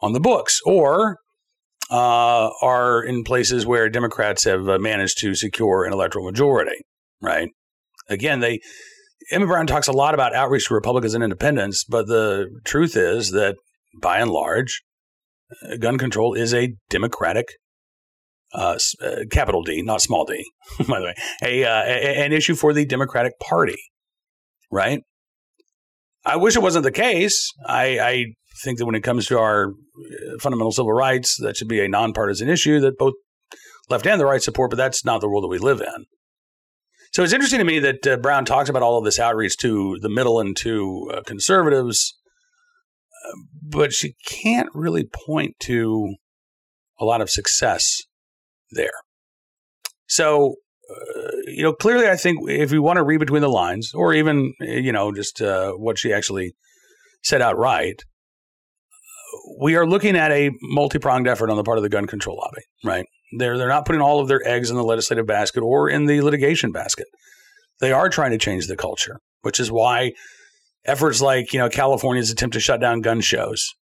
on 0.00 0.12
the 0.12 0.20
books 0.20 0.60
or 0.66 1.18
uh, 1.90 2.50
are 2.62 3.02
in 3.02 3.22
places 3.22 3.66
where 3.66 3.88
Democrats 3.88 4.44
have 4.44 4.68
uh, 4.68 4.78
managed 4.78 5.18
to 5.18 5.34
secure 5.34 5.84
an 5.84 5.92
electoral 5.92 6.24
majority, 6.24 6.80
right? 7.20 7.50
Again, 8.08 8.40
they 8.40 8.60
Emma 9.30 9.46
Brown 9.46 9.66
talks 9.66 9.86
a 9.86 9.92
lot 9.92 10.14
about 10.14 10.34
outreach 10.34 10.66
to 10.66 10.74
Republicans 10.74 11.14
and 11.14 11.22
independents, 11.22 11.84
but 11.84 12.06
the 12.06 12.48
truth 12.64 12.96
is 12.96 13.30
that 13.30 13.56
by 14.00 14.18
and 14.18 14.30
large, 14.30 14.82
gun 15.78 15.98
control 15.98 16.34
is 16.34 16.54
a 16.54 16.74
Democratic, 16.90 17.46
uh, 18.54 18.78
uh, 19.02 19.16
capital 19.30 19.62
D, 19.62 19.82
not 19.82 20.02
small 20.02 20.24
d, 20.24 20.44
by 20.88 21.00
the 21.00 21.06
way, 21.06 21.14
a, 21.42 21.64
uh, 21.64 21.82
a, 21.84 22.24
an 22.24 22.32
issue 22.32 22.54
for 22.54 22.72
the 22.72 22.84
Democratic 22.84 23.38
Party, 23.40 23.78
right? 24.70 25.00
I 26.24 26.36
wish 26.36 26.54
it 26.54 26.62
wasn't 26.62 26.84
the 26.84 26.92
case. 26.92 27.50
I, 27.66 27.98
I 27.98 28.24
think 28.62 28.78
that 28.78 28.86
when 28.86 28.94
it 28.94 29.02
comes 29.02 29.26
to 29.26 29.38
our 29.38 29.70
uh, 29.70 30.38
fundamental 30.40 30.72
civil 30.72 30.92
rights, 30.92 31.36
that 31.38 31.56
should 31.56 31.68
be 31.68 31.80
a 31.80 31.88
nonpartisan 31.88 32.48
issue 32.48 32.80
that 32.80 32.98
both 32.98 33.14
left 33.88 34.06
and 34.06 34.20
the 34.20 34.26
right 34.26 34.42
support, 34.42 34.70
but 34.70 34.76
that's 34.76 35.04
not 35.04 35.20
the 35.20 35.28
world 35.28 35.44
that 35.44 35.48
we 35.48 35.58
live 35.58 35.80
in. 35.80 36.04
So 37.12 37.22
it's 37.22 37.32
interesting 37.32 37.58
to 37.58 37.64
me 37.64 37.78
that 37.80 38.06
uh, 38.06 38.16
Brown 38.16 38.44
talks 38.44 38.70
about 38.70 38.82
all 38.82 38.98
of 38.98 39.04
this 39.04 39.18
outreach 39.18 39.58
to 39.58 39.98
the 40.00 40.08
middle 40.08 40.40
and 40.40 40.56
to 40.58 41.10
uh, 41.12 41.22
conservatives, 41.26 42.18
but 43.62 43.92
she 43.92 44.14
can't 44.26 44.68
really 44.74 45.04
point 45.04 45.56
to 45.60 46.14
a 47.00 47.04
lot 47.04 47.20
of 47.20 47.30
success 47.30 48.02
there. 48.70 48.92
So, 50.06 50.56
uh, 50.90 51.30
you 51.46 51.62
know, 51.62 51.72
clearly, 51.72 52.08
I 52.08 52.16
think 52.16 52.50
if 52.50 52.70
we 52.70 52.78
want 52.78 52.98
to 52.98 53.02
read 53.02 53.18
between 53.18 53.42
the 53.42 53.48
lines, 53.48 53.92
or 53.94 54.12
even, 54.12 54.52
you 54.60 54.92
know, 54.92 55.12
just 55.12 55.40
uh, 55.40 55.72
what 55.72 55.98
she 55.98 56.12
actually 56.12 56.54
said 57.22 57.40
outright, 57.40 58.04
we 59.60 59.76
are 59.76 59.86
looking 59.86 60.16
at 60.16 60.30
a 60.30 60.50
multi 60.60 60.98
pronged 60.98 61.26
effort 61.26 61.50
on 61.50 61.56
the 61.56 61.64
part 61.64 61.78
of 61.78 61.82
the 61.82 61.88
gun 61.88 62.06
control 62.06 62.36
lobby, 62.36 62.62
right? 62.84 63.06
They're 63.38 63.56
they're 63.56 63.68
not 63.68 63.86
putting 63.86 64.02
all 64.02 64.20
of 64.20 64.28
their 64.28 64.46
eggs 64.46 64.70
in 64.70 64.76
the 64.76 64.84
legislative 64.84 65.26
basket 65.26 65.62
or 65.62 65.88
in 65.88 66.06
the 66.06 66.20
litigation 66.20 66.72
basket. 66.72 67.06
They 67.80 67.92
are 67.92 68.08
trying 68.08 68.32
to 68.32 68.38
change 68.38 68.66
the 68.66 68.76
culture, 68.76 69.18
which 69.40 69.58
is 69.58 69.72
why 69.72 70.12
efforts 70.84 71.20
like 71.20 71.52
you 71.52 71.58
know 71.58 71.68
California's 71.68 72.30
attempt 72.30 72.54
to 72.54 72.60
shut 72.60 72.80
down 72.80 73.00
gun 73.00 73.20
shows 73.20 73.74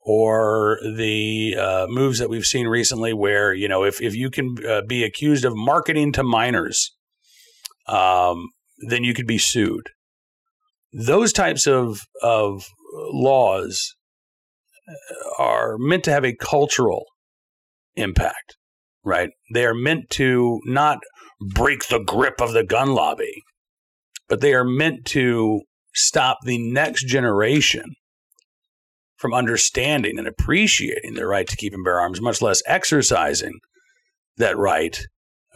or 0.00 0.78
the 0.96 1.56
uh, 1.58 1.86
moves 1.88 2.18
that 2.18 2.30
we've 2.30 2.44
seen 2.44 2.66
recently 2.66 3.12
where 3.12 3.52
you 3.52 3.68
know 3.68 3.84
if, 3.84 4.00
if 4.00 4.14
you 4.14 4.30
can 4.30 4.56
uh, 4.68 4.82
be 4.86 5.04
accused 5.04 5.44
of 5.44 5.52
marketing 5.56 6.12
to 6.12 6.22
minors 6.22 6.94
um, 7.88 8.48
then 8.88 9.04
you 9.04 9.14
could 9.14 9.26
be 9.26 9.38
sued 9.38 9.88
those 10.92 11.32
types 11.32 11.66
of 11.66 12.00
of 12.22 12.64
laws 13.12 13.94
are 15.38 15.76
meant 15.78 16.04
to 16.04 16.12
have 16.12 16.24
a 16.24 16.34
cultural 16.34 17.04
impact 17.96 18.56
right? 19.06 19.30
They 19.54 19.64
are 19.64 19.74
meant 19.74 20.10
to 20.10 20.60
not 20.64 20.98
break 21.40 21.88
the 21.88 22.00
grip 22.00 22.40
of 22.40 22.52
the 22.52 22.64
gun 22.64 22.92
lobby, 22.92 23.42
but 24.28 24.40
they 24.40 24.52
are 24.52 24.64
meant 24.64 25.06
to 25.06 25.62
stop 25.96 26.38
the 26.44 26.58
next 26.58 27.06
generation 27.06 27.94
from 29.16 29.32
understanding 29.32 30.18
and 30.18 30.28
appreciating 30.28 31.14
their 31.14 31.28
right 31.28 31.48
to 31.48 31.56
keep 31.56 31.72
and 31.72 31.84
bear 31.84 31.98
arms, 31.98 32.20
much 32.20 32.42
less 32.42 32.62
exercising 32.66 33.58
that 34.36 34.56
right 34.58 35.00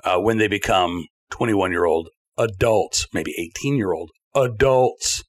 uh, 0.05 0.18
when 0.18 0.38
they 0.38 0.48
become 0.48 1.07
21 1.31 1.70
year 1.70 1.85
old 1.85 2.09
adults, 2.38 3.07
maybe 3.12 3.35
18 3.38 3.76
year 3.76 3.92
old 3.92 4.11
adults, 4.35 5.22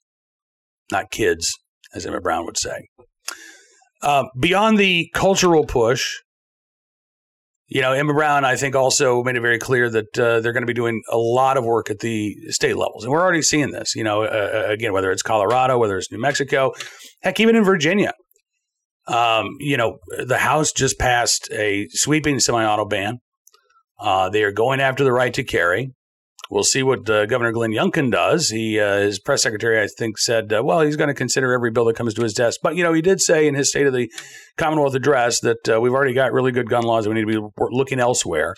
not 0.91 1.12
kids, 1.12 1.54
as 1.93 2.06
Emma 2.06 2.21
Brown 2.21 2.45
would 2.45 2.58
say. 2.58 2.88
Uh, 4.02 4.24
beyond 4.39 4.78
the 4.78 5.10
cultural 5.13 5.65
push 5.65 6.17
you 7.73 7.79
know, 7.79 7.93
Emma 7.93 8.13
Brown, 8.13 8.43
I 8.43 8.57
think, 8.57 8.75
also 8.75 9.23
made 9.23 9.38
it 9.38 9.41
very 9.41 9.57
clear 9.57 9.89
that 9.89 10.19
uh, 10.19 10.41
they're 10.41 10.51
going 10.51 10.63
to 10.63 10.67
be 10.67 10.73
doing 10.73 11.01
a 11.10 11.17
lot 11.17 11.55
of 11.55 11.63
work 11.63 11.89
at 11.89 11.99
the 11.99 12.36
state 12.49 12.75
levels. 12.75 13.05
And 13.05 13.13
we're 13.13 13.21
already 13.21 13.41
seeing 13.41 13.71
this, 13.71 13.95
you 13.95 14.03
know, 14.03 14.23
uh, 14.23 14.65
uh, 14.67 14.71
again, 14.71 14.91
whether 14.91 15.10
it's 15.10 15.21
Colorado, 15.21 15.77
whether 15.77 15.97
it's 15.97 16.12
New 16.12 16.19
Mexico, 16.19 16.73
heck, 17.21 17.39
even 17.39 17.55
in 17.55 17.63
Virginia. 17.63 18.12
Um, 19.07 19.55
you 19.60 19.77
know, 19.77 19.99
the 20.27 20.38
House 20.38 20.73
just 20.73 20.99
passed 20.99 21.49
a 21.53 21.88
sweeping 21.91 22.41
semi 22.41 22.62
auto 22.62 22.84
ban. 22.84 23.19
Uh, 23.97 24.29
they 24.29 24.43
are 24.43 24.51
going 24.51 24.81
after 24.81 25.05
the 25.05 25.13
right 25.13 25.34
to 25.34 25.43
carry. 25.43 25.93
We'll 26.51 26.65
see 26.65 26.83
what 26.83 27.09
uh, 27.09 27.27
Governor 27.27 27.53
Glenn 27.53 27.71
Youngkin 27.71 28.11
does. 28.11 28.49
He, 28.49 28.77
uh, 28.77 28.97
his 28.97 29.19
press 29.19 29.41
secretary, 29.41 29.81
I 29.81 29.87
think, 29.87 30.17
said, 30.17 30.51
uh, 30.51 30.61
well, 30.61 30.81
he's 30.81 30.97
going 30.97 31.07
to 31.07 31.13
consider 31.13 31.53
every 31.53 31.71
bill 31.71 31.85
that 31.85 31.95
comes 31.95 32.13
to 32.15 32.23
his 32.23 32.33
desk. 32.33 32.59
But 32.61 32.75
you 32.75 32.83
know, 32.83 32.91
he 32.91 33.01
did 33.01 33.21
say 33.21 33.47
in 33.47 33.55
his 33.55 33.69
State 33.69 33.87
of 33.87 33.93
the 33.93 34.11
Commonwealth 34.57 34.93
address 34.93 35.39
that 35.39 35.69
uh, 35.69 35.79
we've 35.79 35.93
already 35.93 36.13
got 36.13 36.33
really 36.33 36.51
good 36.51 36.69
gun 36.69 36.83
laws. 36.83 37.07
We 37.07 37.13
need 37.13 37.25
to 37.25 37.41
be 37.41 37.65
looking 37.71 38.01
elsewhere. 38.01 38.55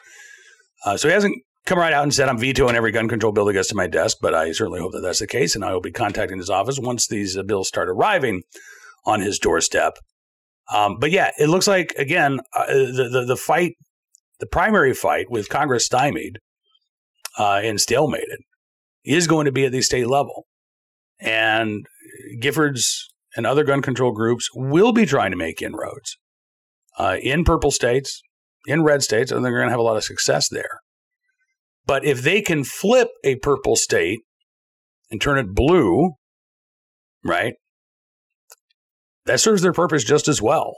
Uh, 0.83 0.97
so 0.97 1.07
he 1.07 1.13
hasn't 1.13 1.35
come 1.67 1.77
right 1.77 1.93
out 1.93 2.01
and 2.01 2.11
said 2.11 2.29
I'm 2.29 2.39
vetoing 2.39 2.75
every 2.75 2.91
gun 2.91 3.07
control 3.07 3.31
bill 3.31 3.45
that 3.45 3.53
gets 3.53 3.69
to 3.69 3.75
my 3.75 3.85
desk, 3.85 4.17
but 4.19 4.33
I 4.33 4.53
certainly 4.53 4.79
hope 4.79 4.93
that 4.93 5.01
that's 5.01 5.19
the 5.19 5.27
case, 5.27 5.53
and 5.53 5.63
I 5.63 5.71
will 5.71 5.79
be 5.79 5.91
contacting 5.91 6.39
his 6.39 6.49
office 6.49 6.79
once 6.79 7.05
these 7.05 7.37
uh, 7.37 7.43
bills 7.43 7.67
start 7.67 7.89
arriving 7.89 8.41
on 9.05 9.21
his 9.21 9.37
doorstep. 9.37 9.99
Um, 10.73 10.97
but 10.99 11.11
yeah, 11.11 11.29
it 11.37 11.47
looks 11.47 11.67
like 11.67 11.93
again 11.95 12.39
the, 12.53 13.07
the 13.11 13.25
the 13.25 13.37
fight, 13.37 13.73
the 14.39 14.47
primary 14.47 14.95
fight 14.95 15.27
with 15.29 15.47
Congress 15.47 15.85
stymied 15.85 16.39
uh, 17.37 17.61
and 17.63 17.79
stalemated 17.79 18.43
is 19.03 19.27
going 19.27 19.45
to 19.45 19.51
be 19.51 19.65
at 19.65 19.71
the 19.71 19.81
state 19.81 20.07
level. 20.07 20.45
And 21.19 21.85
Giffords 22.41 23.05
and 23.35 23.45
other 23.45 23.63
gun 23.63 23.81
control 23.81 24.11
groups 24.11 24.49
will 24.53 24.91
be 24.91 25.05
trying 25.05 25.31
to 25.31 25.37
make 25.37 25.61
inroads 25.61 26.17
uh, 26.97 27.17
in 27.21 27.43
purple 27.43 27.71
states, 27.71 28.21
in 28.67 28.83
red 28.83 29.03
states, 29.03 29.31
and 29.31 29.43
they're 29.43 29.53
going 29.53 29.67
to 29.67 29.71
have 29.71 29.79
a 29.79 29.83
lot 29.83 29.97
of 29.97 30.03
success 30.03 30.47
there. 30.49 30.79
But 31.85 32.05
if 32.05 32.21
they 32.21 32.41
can 32.41 32.63
flip 32.63 33.09
a 33.23 33.35
purple 33.37 33.75
state 33.75 34.21
and 35.11 35.19
turn 35.19 35.37
it 35.37 35.53
blue, 35.53 36.13
right, 37.23 37.55
that 39.25 39.39
serves 39.39 39.61
their 39.61 39.73
purpose 39.73 40.03
just 40.03 40.27
as 40.27 40.41
well 40.41 40.75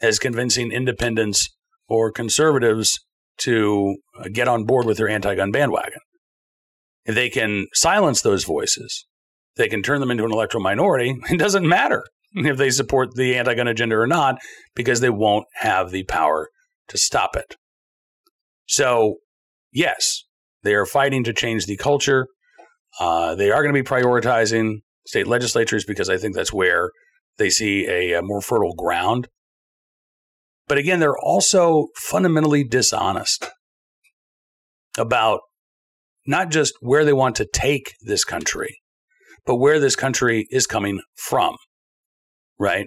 as 0.00 0.18
convincing 0.18 0.72
independents 0.72 1.48
or 1.88 2.10
conservatives 2.10 3.00
to 3.38 3.96
uh, 4.18 4.28
get 4.32 4.48
on 4.48 4.64
board 4.64 4.86
with 4.86 4.96
their 4.96 5.08
anti 5.08 5.34
gun 5.34 5.50
bandwagon. 5.50 6.00
If 7.04 7.14
they 7.14 7.28
can 7.28 7.66
silence 7.74 8.22
those 8.22 8.44
voices, 8.44 9.06
they 9.56 9.68
can 9.68 9.82
turn 9.82 10.00
them 10.00 10.10
into 10.10 10.24
an 10.24 10.32
electoral 10.32 10.62
minority. 10.62 11.16
It 11.30 11.38
doesn't 11.38 11.68
matter 11.68 12.04
if 12.34 12.56
they 12.56 12.70
support 12.70 13.14
the 13.14 13.36
anti 13.36 13.54
gun 13.54 13.68
agenda 13.68 13.96
or 13.96 14.06
not, 14.06 14.38
because 14.74 15.00
they 15.00 15.10
won't 15.10 15.46
have 15.56 15.90
the 15.90 16.04
power 16.04 16.48
to 16.88 16.98
stop 16.98 17.36
it. 17.36 17.56
So, 18.66 19.16
yes, 19.72 20.24
they 20.62 20.74
are 20.74 20.86
fighting 20.86 21.24
to 21.24 21.32
change 21.32 21.66
the 21.66 21.76
culture. 21.76 22.26
Uh, 22.98 23.34
they 23.34 23.50
are 23.50 23.62
going 23.62 23.74
to 23.74 23.82
be 23.82 23.86
prioritizing 23.86 24.78
state 25.06 25.26
legislatures 25.26 25.84
because 25.84 26.08
I 26.08 26.16
think 26.16 26.34
that's 26.34 26.52
where 26.52 26.90
they 27.36 27.50
see 27.50 27.86
a, 27.86 28.18
a 28.18 28.22
more 28.22 28.40
fertile 28.40 28.74
ground 28.74 29.28
but 30.66 30.78
again, 30.78 31.00
they're 31.00 31.18
also 31.18 31.88
fundamentally 31.96 32.64
dishonest 32.64 33.50
about 34.96 35.40
not 36.26 36.50
just 36.50 36.74
where 36.80 37.04
they 37.04 37.12
want 37.12 37.36
to 37.36 37.46
take 37.52 37.94
this 38.00 38.24
country, 38.24 38.78
but 39.44 39.56
where 39.56 39.78
this 39.78 39.96
country 39.96 40.46
is 40.50 40.66
coming 40.66 41.00
from, 41.16 41.56
right? 42.58 42.86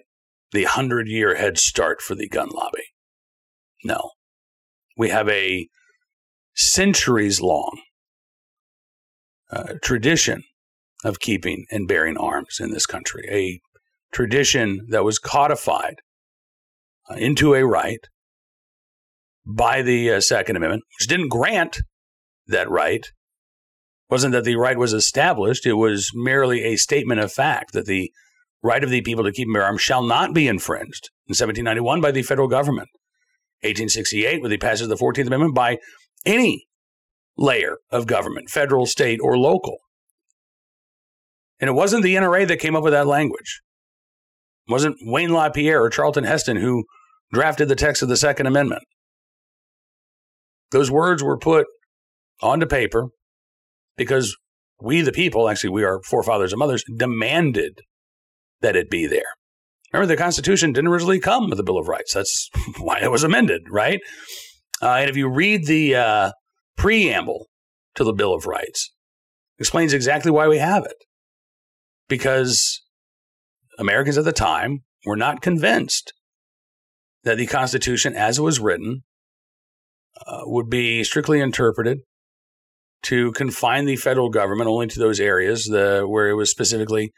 The 0.53 0.63
hundred 0.63 1.07
year 1.07 1.35
head 1.35 1.57
start 1.57 2.01
for 2.01 2.15
the 2.15 2.27
gun 2.27 2.49
lobby. 2.49 2.83
No. 3.83 4.11
We 4.97 5.09
have 5.09 5.29
a 5.29 5.67
centuries 6.55 7.39
long 7.39 7.79
uh, 9.51 9.73
tradition 9.83 10.43
of 11.03 11.19
keeping 11.19 11.65
and 11.69 11.87
bearing 11.87 12.17
arms 12.17 12.57
in 12.59 12.71
this 12.71 12.87
country, 12.87 13.27
a 13.29 13.59
tradition 14.11 14.87
that 14.89 15.03
was 15.03 15.19
codified 15.19 15.97
into 17.15 17.53
a 17.53 17.65
right 17.65 17.99
by 19.45 19.81
the 19.81 20.11
uh, 20.11 20.21
Second 20.21 20.57
Amendment, 20.57 20.83
which 20.99 21.07
didn't 21.07 21.29
grant 21.29 21.79
that 22.47 22.69
right. 22.69 23.05
Wasn't 24.09 24.33
that 24.33 24.43
the 24.43 24.55
right 24.55 24.77
was 24.77 24.93
established, 24.93 25.65
it 25.65 25.73
was 25.73 26.11
merely 26.13 26.63
a 26.63 26.77
statement 26.77 27.19
of 27.19 27.31
fact 27.31 27.73
that 27.73 27.85
the 27.85 28.11
right 28.63 28.83
of 28.83 28.89
the 28.89 29.01
people 29.01 29.23
to 29.23 29.31
keep 29.31 29.47
and 29.47 29.53
bear 29.53 29.63
arms 29.63 29.81
shall 29.81 30.03
not 30.03 30.33
be 30.33 30.47
infringed 30.47 31.09
in 31.27 31.31
1791 31.31 32.01
by 32.01 32.11
the 32.11 32.23
federal 32.23 32.47
government. 32.47 32.89
1868, 33.61 34.41
with 34.41 34.51
the 34.51 34.57
passage 34.57 34.83
of 34.83 34.89
the 34.89 34.95
14th 34.95 35.27
Amendment, 35.27 35.55
by 35.55 35.77
any 36.25 36.67
layer 37.37 37.77
of 37.91 38.05
government, 38.05 38.49
federal, 38.49 38.85
state, 38.85 39.19
or 39.21 39.37
local. 39.37 39.79
And 41.59 41.69
it 41.69 41.73
wasn't 41.73 42.03
the 42.03 42.15
NRA 42.15 42.47
that 42.47 42.59
came 42.59 42.75
up 42.75 42.83
with 42.83 42.93
that 42.93 43.07
language. 43.07 43.61
It 44.67 44.71
wasn't 44.71 44.97
Wayne 45.01 45.31
LaPierre 45.31 45.81
or 45.81 45.89
Charlton 45.89 46.23
Heston 46.23 46.57
who 46.57 46.85
drafted 47.31 47.67
the 47.67 47.75
text 47.75 48.01
of 48.01 48.09
the 48.09 48.17
Second 48.17 48.47
Amendment. 48.47 48.83
Those 50.71 50.91
words 50.91 51.23
were 51.23 51.37
put 51.37 51.65
onto 52.41 52.65
paper 52.65 53.07
because 53.95 54.35
we, 54.81 55.01
the 55.01 55.11
people, 55.11 55.49
actually, 55.49 55.71
we, 55.71 55.83
our 55.83 56.01
forefathers 56.03 56.53
and 56.53 56.59
mothers, 56.59 56.83
demanded 56.97 57.79
that 58.61 58.75
it 58.75 58.89
be 58.89 59.07
there. 59.07 59.23
Remember, 59.91 60.07
the 60.13 60.21
Constitution 60.21 60.73
didn't 60.73 60.89
originally 60.89 61.19
come 61.19 61.49
with 61.49 61.57
the 61.57 61.63
Bill 61.63 61.77
of 61.77 61.87
Rights. 61.87 62.13
That's 62.13 62.49
why 62.79 62.99
it 63.01 63.11
was 63.11 63.23
amended, 63.23 63.63
right? 63.69 63.99
Uh, 64.81 64.93
and 64.93 65.09
if 65.09 65.15
you 65.15 65.29
read 65.29 65.65
the 65.65 65.95
uh, 65.95 66.31
preamble 66.75 67.47
to 67.95 68.03
the 68.03 68.13
Bill 68.13 68.33
of 68.33 68.45
Rights, 68.45 68.93
explains 69.57 69.93
exactly 69.93 70.31
why 70.31 70.47
we 70.47 70.57
have 70.57 70.85
it. 70.85 70.97
Because 72.07 72.81
Americans 73.79 74.17
at 74.17 74.25
the 74.25 74.31
time 74.31 74.79
were 75.05 75.15
not 75.15 75.41
convinced 75.41 76.13
that 77.23 77.37
the 77.37 77.47
Constitution, 77.47 78.15
as 78.15 78.37
it 78.37 78.43
was 78.43 78.59
written, 78.59 79.03
uh, 80.25 80.41
would 80.45 80.69
be 80.69 81.03
strictly 81.03 81.39
interpreted 81.39 81.99
to 83.03 83.31
confine 83.33 83.85
the 83.85 83.95
federal 83.95 84.29
government 84.29 84.69
only 84.69 84.87
to 84.87 84.99
those 84.99 85.19
areas 85.19 85.65
the, 85.65 86.05
where 86.07 86.29
it 86.29 86.35
was 86.35 86.49
specifically 86.49 87.11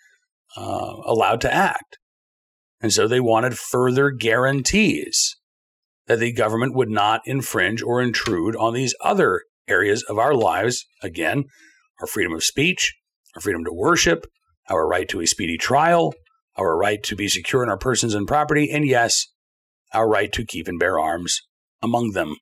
uh, 0.57 0.95
allowed 1.05 1.41
to 1.41 1.53
act. 1.53 1.97
And 2.81 2.91
so 2.91 3.07
they 3.07 3.19
wanted 3.19 3.57
further 3.57 4.12
guarantees 4.12 5.35
that 6.07 6.19
the 6.19 6.33
government 6.33 6.75
would 6.75 6.89
not 6.89 7.21
infringe 7.25 7.81
or 7.81 8.01
intrude 8.01 8.55
on 8.55 8.73
these 8.73 8.95
other 9.01 9.43
areas 9.67 10.03
of 10.03 10.17
our 10.17 10.33
lives. 10.33 10.85
Again, 11.03 11.45
our 12.01 12.07
freedom 12.07 12.33
of 12.33 12.43
speech, 12.43 12.95
our 13.35 13.41
freedom 13.41 13.63
to 13.65 13.73
worship, 13.73 14.25
our 14.69 14.88
right 14.88 15.07
to 15.09 15.21
a 15.21 15.27
speedy 15.27 15.57
trial, 15.57 16.13
our 16.57 16.77
right 16.77 17.01
to 17.03 17.15
be 17.15 17.27
secure 17.27 17.63
in 17.63 17.69
our 17.69 17.77
persons 17.77 18.13
and 18.13 18.27
property, 18.27 18.69
and 18.71 18.88
yes, 18.88 19.27
our 19.93 20.08
right 20.08 20.32
to 20.34 20.45
keep 20.45 20.67
and 20.67 20.80
bear 20.80 20.99
arms 20.99 21.41
among 21.82 22.12
them. 22.12 22.36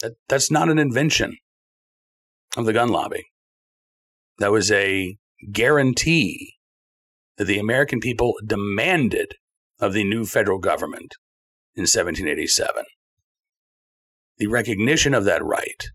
That, 0.00 0.12
that's 0.28 0.50
not 0.50 0.68
an 0.68 0.78
invention 0.78 1.36
of 2.56 2.66
the 2.66 2.72
gun 2.72 2.88
lobby. 2.88 3.24
That 4.38 4.52
was 4.52 4.70
a 4.70 5.16
guarantee 5.52 6.54
that 7.36 7.46
the 7.46 7.58
American 7.58 8.00
people 8.00 8.34
demanded 8.44 9.34
of 9.80 9.92
the 9.92 10.04
new 10.04 10.24
federal 10.24 10.58
government 10.58 11.14
in 11.74 11.82
1787. 11.82 12.84
The 14.38 14.46
recognition 14.46 15.14
of 15.14 15.24
that 15.24 15.44
right 15.44 15.88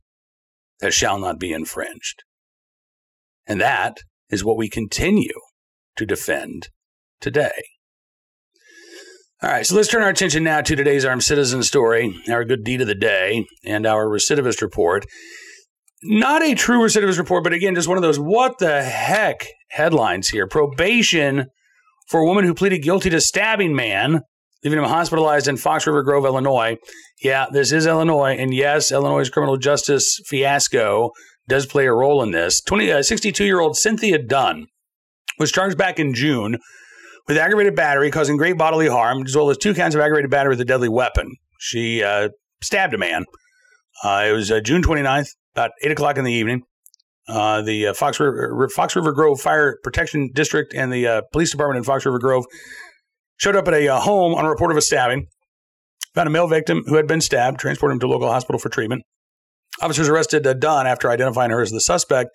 that 0.80 0.93
shall 0.93 1.19
not 1.19 1.39
be 1.39 1.54
infringed. 1.54 2.23
And 3.45 3.60
that 3.62 3.99
is 4.30 4.43
what 4.43 4.58
we 4.58 4.69
continue 4.69 5.39
to 5.95 6.06
defend 6.06 6.69
today. 7.21 7.63
All 9.43 9.49
right, 9.49 9.65
so 9.65 9.75
let's 9.75 9.89
turn 9.89 10.01
our 10.03 10.08
attention 10.08 10.45
now 10.45 10.62
to 10.62 10.73
today's 10.73 11.03
armed 11.03 11.21
citizen 11.21 11.63
story, 11.63 12.17
our 12.29 12.45
good 12.45 12.63
deed 12.63 12.79
of 12.79 12.88
the 12.88 12.95
day, 12.95 13.45
and 13.65 13.86
our 13.86 14.06
recidivist 14.06 14.62
report. 14.62 15.06
Not 16.01 16.41
a 16.41 16.56
true 16.56 16.79
recidivist 16.79 17.17
report, 17.17 17.43
but 17.43 17.51
again, 17.51 17.75
just 17.75 17.89
one 17.89 17.97
of 17.97 18.03
those 18.03 18.17
what 18.17 18.60
the 18.60 18.82
heck 18.82 19.45
headlines 19.71 20.29
here. 20.29 20.47
Probation 20.47 21.47
for 22.08 22.21
a 22.21 22.25
woman 22.25 22.45
who 22.45 22.53
pleaded 22.53 22.84
guilty 22.84 23.10
to 23.10 23.19
stabbing 23.19 23.75
man, 23.75 24.21
leaving 24.63 24.79
him 24.79 24.86
hospitalized 24.86 25.49
in 25.49 25.58
Fox 25.58 25.86
River 25.86 26.03
Grove, 26.03 26.23
Illinois. 26.23 26.77
Yeah, 27.21 27.47
this 27.51 27.73
is 27.73 27.86
Illinois, 27.86 28.38
and 28.38 28.53
yes, 28.53 28.93
Illinois' 28.93 29.29
criminal 29.29 29.58
justice 29.58 30.21
fiasco 30.25 31.12
does 31.49 31.65
play 31.65 31.86
a 31.86 31.91
role 31.91 32.23
in 32.23 32.32
this. 32.32 32.62
20, 32.62 32.91
uh, 32.93 33.03
62 33.03 33.43
year 33.43 33.60
old 33.60 33.75
Cynthia 33.75 34.19
Dunn 34.19 34.67
was 35.38 35.51
charged 35.51 35.77
back 35.77 35.99
in 35.99 36.13
June 36.13 36.60
with 37.27 37.38
aggravated 37.38 37.75
battery 37.75 38.12
causing 38.12 38.38
great 38.38 38.57
bodily 38.57 38.88
harm, 38.88 39.23
as 39.25 39.36
well 39.36 39.49
as 39.49 39.57
two 39.57 39.73
counts 39.73 39.95
of 39.95 40.01
aggravated 40.01 40.29
battery 40.29 40.51
with 40.51 40.62
a 40.62 40.65
deadly 40.65 40.89
weapon. 40.89 41.36
She 41.59 42.03
uh, 42.03 42.29
stabbed 42.62 42.93
a 42.93 42.97
man. 42.97 43.25
Uh, 44.03 44.25
it 44.27 44.31
was 44.33 44.51
uh, 44.51 44.59
June 44.59 44.83
29th, 44.83 45.29
about 45.55 45.71
8 45.81 45.91
o'clock 45.91 46.17
in 46.17 46.25
the 46.25 46.33
evening. 46.33 46.63
Uh, 47.27 47.62
the 47.62 47.88
uh, 47.88 47.93
Fox, 47.93 48.19
River, 48.19 48.67
Fox 48.75 48.95
River 48.95 49.13
Grove 49.13 49.39
Fire 49.39 49.77
Protection 49.83 50.29
District 50.33 50.73
and 50.73 50.91
the 50.91 51.07
uh, 51.07 51.21
police 51.31 51.51
department 51.51 51.77
in 51.77 51.83
Fox 51.86 52.05
River 52.05 52.19
Grove 52.19 52.45
showed 53.38 53.55
up 53.55 53.67
at 53.69 53.73
a 53.73 53.99
home 53.99 54.33
on 54.36 54.43
a 54.43 54.49
report 54.49 54.71
of 54.71 54.77
a 54.77 54.81
stabbing. 54.81 55.27
Found 56.15 56.27
a 56.27 56.31
male 56.31 56.47
victim 56.47 56.83
who 56.86 56.95
had 56.95 57.07
been 57.07 57.21
stabbed, 57.21 57.59
transported 57.59 57.95
him 57.95 57.99
to 58.01 58.07
a 58.07 58.09
local 58.09 58.29
hospital 58.29 58.59
for 58.59 58.69
treatment. 58.69 59.03
Officers 59.81 60.09
arrested 60.09 60.43
Dunn 60.59 60.86
after 60.86 61.09
identifying 61.09 61.49
her 61.49 61.62
as 61.62 61.71
the 61.71 61.79
suspect 61.79 62.29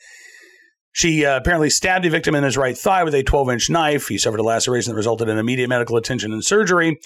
she 0.98 1.24
uh, 1.24 1.36
apparently 1.36 1.70
stabbed 1.70 2.04
the 2.04 2.08
victim 2.08 2.34
in 2.34 2.42
his 2.42 2.56
right 2.56 2.76
thigh 2.76 3.04
with 3.04 3.14
a 3.14 3.22
12 3.22 3.50
inch 3.50 3.70
knife. 3.70 4.08
He 4.08 4.18
suffered 4.18 4.40
a 4.40 4.42
laceration 4.42 4.90
that 4.90 4.96
resulted 4.96 5.28
in 5.28 5.38
immediate 5.38 5.68
medical 5.68 5.96
attention 5.96 6.32
and 6.32 6.44
surgery. 6.44 6.98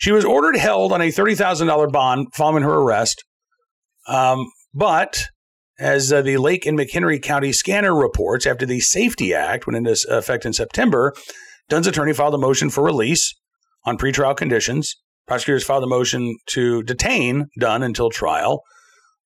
She 0.00 0.10
was 0.10 0.24
ordered 0.24 0.56
held 0.56 0.92
on 0.92 1.00
a 1.00 1.12
$30,000 1.12 1.92
bond 1.92 2.34
following 2.34 2.64
her 2.64 2.74
arrest. 2.74 3.22
Um, 4.08 4.50
but 4.74 5.26
as 5.78 6.12
uh, 6.12 6.22
the 6.22 6.38
Lake 6.38 6.66
and 6.66 6.76
McHenry 6.76 7.22
County 7.22 7.52
scanner 7.52 7.94
reports, 7.94 8.46
after 8.46 8.66
the 8.66 8.80
Safety 8.80 9.32
Act 9.32 9.64
went 9.64 9.76
into 9.76 9.96
effect 10.08 10.44
in 10.44 10.52
September, 10.52 11.14
Dunn's 11.68 11.86
attorney 11.86 12.12
filed 12.12 12.34
a 12.34 12.38
motion 12.38 12.68
for 12.68 12.82
release 12.82 13.32
on 13.84 13.96
pretrial 13.96 14.36
conditions. 14.36 14.96
Prosecutors 15.28 15.62
filed 15.62 15.84
a 15.84 15.86
motion 15.86 16.36
to 16.46 16.82
detain 16.82 17.46
Dunn 17.60 17.84
until 17.84 18.10
trial, 18.10 18.64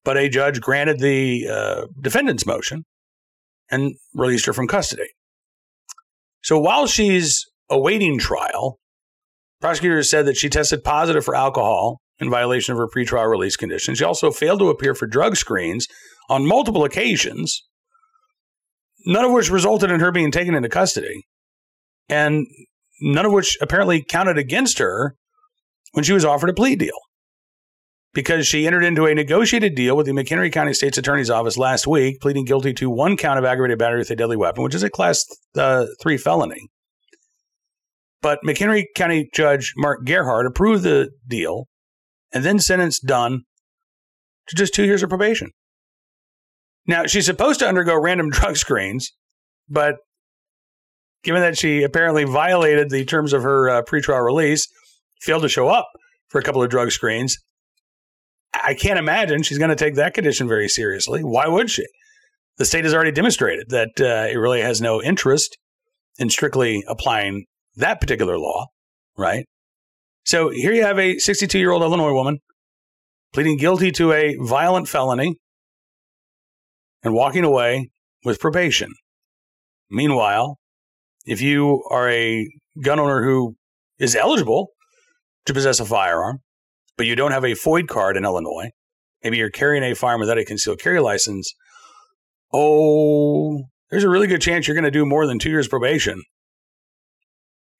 but 0.04 0.18
a 0.18 0.28
judge 0.28 0.60
granted 0.60 0.98
the 0.98 1.48
uh, 1.50 1.86
defendant's 2.02 2.44
motion 2.44 2.84
and 3.70 3.94
released 4.14 4.46
her 4.46 4.52
from 4.52 4.68
custody. 4.68 5.08
So 6.42 6.58
while 6.58 6.86
she's 6.86 7.44
awaiting 7.70 8.18
trial, 8.18 8.78
prosecutors 9.60 10.10
said 10.10 10.26
that 10.26 10.36
she 10.36 10.48
tested 10.48 10.84
positive 10.84 11.24
for 11.24 11.34
alcohol 11.34 12.00
in 12.18 12.30
violation 12.30 12.72
of 12.72 12.78
her 12.78 12.86
pretrial 12.86 13.30
release 13.30 13.56
conditions. 13.56 13.98
She 13.98 14.04
also 14.04 14.30
failed 14.30 14.60
to 14.60 14.68
appear 14.68 14.94
for 14.94 15.06
drug 15.06 15.36
screens 15.36 15.86
on 16.28 16.46
multiple 16.46 16.84
occasions, 16.84 17.62
none 19.06 19.24
of 19.24 19.32
which 19.32 19.50
resulted 19.50 19.90
in 19.90 20.00
her 20.00 20.12
being 20.12 20.30
taken 20.30 20.54
into 20.54 20.68
custody, 20.68 21.26
and 22.08 22.46
none 23.00 23.26
of 23.26 23.32
which 23.32 23.56
apparently 23.60 24.02
counted 24.02 24.38
against 24.38 24.78
her 24.78 25.16
when 25.92 26.04
she 26.04 26.12
was 26.12 26.24
offered 26.24 26.50
a 26.50 26.54
plea 26.54 26.76
deal 26.76 26.98
because 28.14 28.46
she 28.46 28.66
entered 28.66 28.84
into 28.84 29.06
a 29.06 29.14
negotiated 29.14 29.74
deal 29.74 29.96
with 29.96 30.06
the 30.06 30.12
McHenry 30.12 30.52
County 30.52 30.72
State's 30.72 30.96
Attorney's 30.96 31.30
Office 31.30 31.58
last 31.58 31.86
week, 31.86 32.20
pleading 32.20 32.44
guilty 32.44 32.72
to 32.74 32.88
one 32.88 33.16
count 33.16 33.38
of 33.38 33.44
aggravated 33.44 33.78
battery 33.78 33.98
with 33.98 34.10
a 34.10 34.16
deadly 34.16 34.36
weapon, 34.36 34.62
which 34.62 34.74
is 34.74 34.84
a 34.84 34.90
class 34.90 35.24
uh, 35.58 35.86
three 36.00 36.16
felony. 36.16 36.68
But 38.22 38.38
McHenry 38.46 38.84
County 38.94 39.28
Judge 39.34 39.74
Mark 39.76 40.06
Gerhardt 40.06 40.46
approved 40.46 40.84
the 40.84 41.10
deal 41.26 41.66
and 42.32 42.44
then 42.44 42.58
sentenced 42.58 43.04
Dunn 43.04 43.42
to 44.48 44.56
just 44.56 44.72
two 44.72 44.84
years 44.84 45.02
of 45.02 45.08
probation. 45.08 45.50
Now, 46.86 47.06
she's 47.06 47.26
supposed 47.26 47.60
to 47.60 47.68
undergo 47.68 48.00
random 48.00 48.30
drug 48.30 48.56
screens, 48.56 49.12
but 49.68 49.96
given 51.24 51.40
that 51.40 51.58
she 51.58 51.82
apparently 51.82 52.24
violated 52.24 52.90
the 52.90 53.04
terms 53.04 53.32
of 53.32 53.42
her 53.42 53.68
uh, 53.68 53.82
pretrial 53.82 54.24
release, 54.24 54.68
failed 55.20 55.42
to 55.42 55.48
show 55.48 55.68
up 55.68 55.88
for 56.28 56.38
a 56.38 56.44
couple 56.44 56.62
of 56.62 56.70
drug 56.70 56.92
screens, 56.92 57.38
I 58.62 58.74
can't 58.74 58.98
imagine 58.98 59.42
she's 59.42 59.58
going 59.58 59.70
to 59.70 59.76
take 59.76 59.94
that 59.94 60.14
condition 60.14 60.46
very 60.48 60.68
seriously. 60.68 61.22
Why 61.22 61.48
would 61.48 61.70
she? 61.70 61.86
The 62.56 62.64
state 62.64 62.84
has 62.84 62.94
already 62.94 63.10
demonstrated 63.10 63.70
that 63.70 64.00
uh, 64.00 64.28
it 64.30 64.36
really 64.36 64.60
has 64.60 64.80
no 64.80 65.02
interest 65.02 65.58
in 66.18 66.30
strictly 66.30 66.84
applying 66.86 67.46
that 67.76 68.00
particular 68.00 68.38
law, 68.38 68.66
right? 69.16 69.46
So 70.24 70.50
here 70.50 70.72
you 70.72 70.82
have 70.82 70.98
a 70.98 71.18
62 71.18 71.58
year 71.58 71.72
old 71.72 71.82
Illinois 71.82 72.12
woman 72.12 72.38
pleading 73.32 73.56
guilty 73.56 73.90
to 73.90 74.12
a 74.12 74.36
violent 74.40 74.88
felony 74.88 75.36
and 77.02 77.12
walking 77.12 77.44
away 77.44 77.90
with 78.24 78.38
probation. 78.38 78.92
Meanwhile, 79.90 80.58
if 81.26 81.40
you 81.42 81.82
are 81.90 82.08
a 82.08 82.48
gun 82.80 83.00
owner 83.00 83.24
who 83.24 83.56
is 83.98 84.14
eligible 84.14 84.68
to 85.46 85.52
possess 85.52 85.80
a 85.80 85.84
firearm, 85.84 86.38
but 86.96 87.06
you 87.06 87.16
don't 87.16 87.32
have 87.32 87.44
a 87.44 87.54
FOID 87.54 87.88
card 87.88 88.16
in 88.16 88.24
Illinois, 88.24 88.70
maybe 89.22 89.36
you're 89.36 89.50
carrying 89.50 89.82
a 89.82 89.94
firearm 89.94 90.20
without 90.20 90.38
a 90.38 90.44
concealed 90.44 90.80
carry 90.80 91.00
license, 91.00 91.52
oh, 92.52 93.64
there's 93.90 94.04
a 94.04 94.08
really 94.08 94.26
good 94.26 94.40
chance 94.40 94.66
you're 94.66 94.74
going 94.74 94.84
to 94.84 94.90
do 94.90 95.04
more 95.04 95.26
than 95.26 95.38
two 95.38 95.50
years 95.50 95.68
probation. 95.68 96.22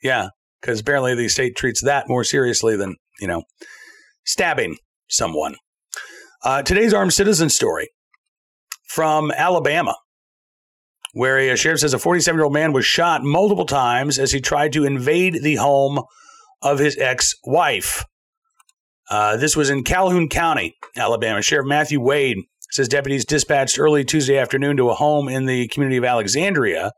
Yeah, 0.03 0.29
because 0.61 0.81
apparently 0.81 1.15
the 1.15 1.29
state 1.29 1.57
treats 1.57 1.83
that 1.83 2.09
more 2.09 2.25
seriously 2.25 2.77
than, 2.77 2.97
you 3.21 3.27
know, 3.27 3.45
stabbing 4.25 4.77
someone. 5.09 5.57
Uh, 6.43 6.63
today's 6.63 6.93
armed 6.93 7.15
citizen 7.15 7.49
story 7.49 7.89
from 8.87 9.31
Alabama, 9.31 9.97
where 11.13 11.39
a 11.39 11.57
sheriff 11.57 11.81
says 11.81 11.95
a 11.95 11.99
47 11.99 12.37
year 12.37 12.45
old 12.45 12.53
man 12.53 12.73
was 12.73 12.85
shot 12.85 13.23
multiple 13.23 13.67
times 13.67 14.19
as 14.19 14.33
he 14.33 14.41
tried 14.41 14.73
to 14.73 14.85
invade 14.85 15.43
the 15.43 15.57
home 15.57 16.03
of 16.61 16.79
his 16.79 16.99
ex 16.99 17.35
wife. 17.45 18.05
Uh, 19.11 19.37
this 19.37 19.57
was 19.57 19.71
in 19.71 19.85
Calhoun 19.85 20.29
County, 20.29 20.77
Alabama. 20.97 21.43
Sheriff 21.43 21.67
Matthew 21.67 22.01
Wade 22.01 22.39
says 22.71 22.89
deputies 22.89 23.25
dispatched 23.25 23.79
early 23.79 24.05
Tuesday 24.05 24.39
afternoon 24.39 24.77
to 24.77 24.91
a 24.91 24.95
home 24.95 25.29
in 25.29 25.47
the 25.47 25.69
community 25.69 25.97
of 25.97 26.05
Alexandria. 26.05 26.93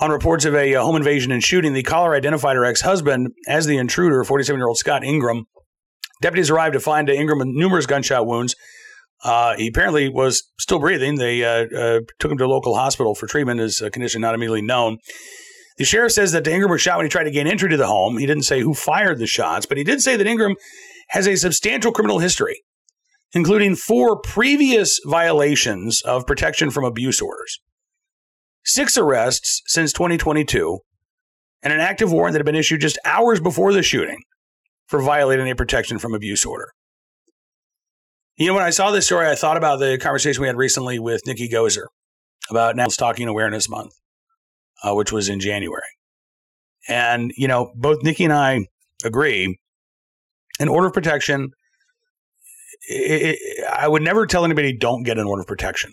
On 0.00 0.10
reports 0.10 0.44
of 0.44 0.54
a, 0.54 0.74
uh, 0.74 0.82
home 0.82 0.96
invasion 0.96 1.32
and 1.32 1.42
shooting, 1.42 1.72
the 1.72 1.82
caller 1.82 2.14
identified 2.14 2.56
her 2.56 2.64
ex 2.64 2.80
husband 2.80 3.28
as 3.48 3.66
the 3.66 3.76
intruder, 3.76 4.22
47 4.24 4.58
year 4.58 4.68
old 4.68 4.78
Scott 4.78 5.04
Ingram. 5.04 5.46
Deputies 6.20 6.50
arrived 6.50 6.74
to 6.74 6.80
find 6.80 7.08
Ingram 7.08 7.38
with 7.38 7.48
numerous 7.48 7.86
gunshot 7.86 8.26
wounds. 8.26 8.54
Uh, 9.22 9.56
he 9.56 9.68
apparently 9.68 10.08
was 10.08 10.42
still 10.58 10.78
breathing. 10.78 11.16
They 11.16 11.42
uh, 11.44 11.66
uh, 11.76 12.00
took 12.18 12.30
him 12.30 12.38
to 12.38 12.44
a 12.44 12.46
local 12.46 12.74
hospital 12.74 13.14
for 13.14 13.26
treatment, 13.26 13.60
his 13.60 13.82
condition 13.92 14.20
not 14.20 14.34
immediately 14.34 14.62
known. 14.62 14.98
The 15.76 15.84
sheriff 15.84 16.12
says 16.12 16.32
that 16.32 16.46
Ingram 16.46 16.70
was 16.70 16.82
shot 16.82 16.98
when 16.98 17.06
he 17.06 17.10
tried 17.10 17.24
to 17.24 17.30
gain 17.30 17.46
entry 17.46 17.68
to 17.70 17.76
the 17.76 17.86
home. 17.86 18.18
He 18.18 18.26
didn't 18.26 18.44
say 18.44 18.60
who 18.60 18.74
fired 18.74 19.18
the 19.18 19.26
shots, 19.26 19.66
but 19.66 19.76
he 19.78 19.82
did 19.82 20.00
say 20.02 20.16
that 20.16 20.26
Ingram 20.26 20.54
has 21.14 21.28
a 21.28 21.36
substantial 21.36 21.92
criminal 21.92 22.18
history, 22.18 22.62
including 23.32 23.76
four 23.76 24.20
previous 24.20 25.00
violations 25.06 26.02
of 26.02 26.26
protection 26.26 26.70
from 26.70 26.84
abuse 26.84 27.20
orders, 27.20 27.60
six 28.64 28.98
arrests 28.98 29.62
since 29.66 29.92
2022, 29.92 30.80
and 31.62 31.72
an 31.72 31.80
active 31.80 32.10
warrant 32.12 32.32
that 32.32 32.40
had 32.40 32.46
been 32.46 32.56
issued 32.56 32.80
just 32.80 32.98
hours 33.04 33.40
before 33.40 33.72
the 33.72 33.82
shooting 33.82 34.18
for 34.86 35.00
violating 35.00 35.48
a 35.48 35.54
protection 35.54 36.00
from 36.00 36.14
abuse 36.14 36.44
order. 36.44 36.72
You 38.36 38.48
know, 38.48 38.54
when 38.54 38.64
I 38.64 38.70
saw 38.70 38.90
this 38.90 39.06
story, 39.06 39.28
I 39.28 39.36
thought 39.36 39.56
about 39.56 39.78
the 39.78 39.96
conversation 39.98 40.42
we 40.42 40.48
had 40.48 40.56
recently 40.56 40.98
with 40.98 41.22
Nikki 41.26 41.48
Goeser 41.48 41.86
about 42.50 42.74
Now 42.74 42.88
Stalking 42.88 43.28
Awareness 43.28 43.68
Month. 43.68 43.94
uh, 44.82 44.94
which 44.94 45.12
was 45.12 45.28
in 45.28 45.40
January. 45.40 45.80
And, 46.88 47.32
you 47.36 47.48
know, 47.48 47.72
both 47.76 48.02
Nikki 48.02 48.24
and 48.24 48.32
I 48.32 48.66
agree 49.04 49.58
an 50.60 50.68
order 50.68 50.86
of 50.86 50.92
protection, 50.92 51.50
it, 52.88 53.36
it, 53.40 53.64
I 53.64 53.88
would 53.88 54.02
never 54.02 54.26
tell 54.26 54.44
anybody 54.44 54.76
don't 54.76 55.02
get 55.02 55.18
an 55.18 55.26
order 55.26 55.42
of 55.42 55.46
protection. 55.46 55.92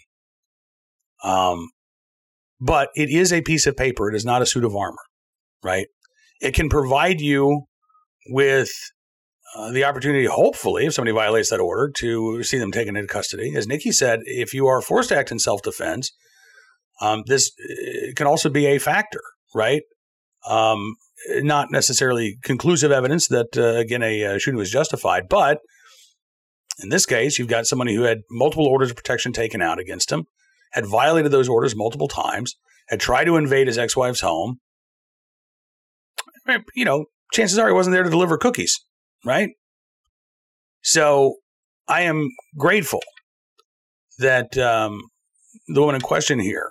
Um, 1.23 1.69
but 2.59 2.89
it 2.95 3.09
is 3.09 3.33
a 3.33 3.41
piece 3.41 3.65
of 3.65 3.75
paper. 3.75 4.09
It 4.09 4.15
is 4.15 4.25
not 4.25 4.41
a 4.41 4.45
suit 4.45 4.63
of 4.63 4.75
armor, 4.75 5.03
right? 5.63 5.87
It 6.41 6.53
can 6.53 6.69
provide 6.69 7.21
you 7.21 7.63
with 8.27 8.69
uh, 9.55 9.71
the 9.71 9.83
opportunity, 9.83 10.25
hopefully, 10.25 10.85
if 10.85 10.93
somebody 10.93 11.13
violates 11.13 11.49
that 11.49 11.59
order, 11.59 11.91
to 11.97 12.43
see 12.43 12.57
them 12.57 12.71
taken 12.71 12.95
into 12.95 13.07
custody. 13.07 13.53
As 13.55 13.67
Nikki 13.67 13.91
said, 13.91 14.19
if 14.23 14.53
you 14.53 14.67
are 14.67 14.81
forced 14.81 15.09
to 15.09 15.17
act 15.17 15.31
in 15.31 15.39
self 15.39 15.61
defense, 15.61 16.11
um, 17.01 17.23
this 17.25 17.51
uh, 17.59 18.13
can 18.15 18.27
also 18.27 18.49
be 18.49 18.67
a 18.67 18.77
factor, 18.77 19.21
right? 19.53 19.81
Um, 20.47 20.95
not 21.29 21.71
necessarily 21.71 22.37
conclusive 22.43 22.91
evidence 22.91 23.27
that, 23.27 23.57
uh, 23.57 23.77
again, 23.79 24.03
a 24.03 24.23
uh, 24.23 24.37
shooting 24.37 24.57
was 24.57 24.71
justified, 24.71 25.29
but 25.29 25.59
in 26.81 26.89
this 26.89 27.05
case, 27.05 27.37
you've 27.37 27.47
got 27.47 27.67
somebody 27.67 27.95
who 27.95 28.03
had 28.03 28.19
multiple 28.29 28.65
orders 28.65 28.89
of 28.89 28.95
protection 28.95 29.33
taken 29.33 29.61
out 29.61 29.79
against 29.79 30.11
him, 30.11 30.25
had 30.71 30.85
violated 30.85 31.31
those 31.31 31.49
orders 31.49 31.75
multiple 31.75 32.07
times, 32.07 32.55
had 32.89 32.99
tried 32.99 33.25
to 33.25 33.37
invade 33.37 33.67
his 33.67 33.77
ex 33.77 33.95
wife's 33.95 34.21
home. 34.21 34.59
You 36.75 36.85
know, 36.85 37.05
chances 37.33 37.59
are 37.59 37.67
he 37.67 37.73
wasn't 37.73 37.93
there 37.93 38.03
to 38.03 38.09
deliver 38.09 38.37
cookies, 38.37 38.79
right? 39.23 39.49
So 40.81 41.35
I 41.87 42.01
am 42.01 42.29
grateful 42.57 43.01
that 44.17 44.57
um, 44.57 45.01
the 45.67 45.81
woman 45.81 45.95
in 45.95 46.01
question 46.01 46.39
here 46.39 46.69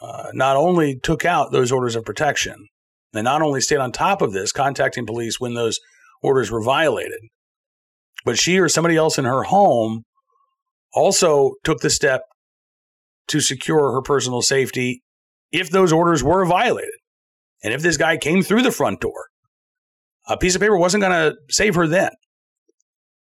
uh, 0.00 0.30
not 0.32 0.56
only 0.56 0.98
took 1.02 1.24
out 1.24 1.52
those 1.52 1.70
orders 1.70 1.96
of 1.96 2.04
protection, 2.04 2.66
and 3.14 3.24
not 3.24 3.42
only 3.42 3.60
stayed 3.60 3.78
on 3.78 3.92
top 3.92 4.22
of 4.22 4.32
this, 4.32 4.52
contacting 4.52 5.06
police 5.06 5.40
when 5.40 5.54
those 5.54 5.80
orders 6.22 6.50
were 6.50 6.62
violated, 6.62 7.20
but 8.24 8.38
she 8.38 8.58
or 8.58 8.68
somebody 8.68 8.96
else 8.96 9.18
in 9.18 9.24
her 9.24 9.44
home 9.44 10.02
also 10.92 11.54
took 11.64 11.80
the 11.80 11.90
step 11.90 12.22
to 13.28 13.40
secure 13.40 13.92
her 13.92 14.02
personal 14.02 14.42
safety 14.42 15.02
if 15.52 15.70
those 15.70 15.92
orders 15.92 16.22
were 16.22 16.44
violated. 16.44 16.90
And 17.62 17.74
if 17.74 17.82
this 17.82 17.96
guy 17.96 18.16
came 18.16 18.42
through 18.42 18.62
the 18.62 18.72
front 18.72 19.00
door, 19.00 19.26
a 20.28 20.36
piece 20.36 20.54
of 20.54 20.60
paper 20.60 20.76
wasn't 20.76 21.02
going 21.02 21.12
to 21.12 21.36
save 21.50 21.74
her 21.74 21.86
then. 21.86 22.10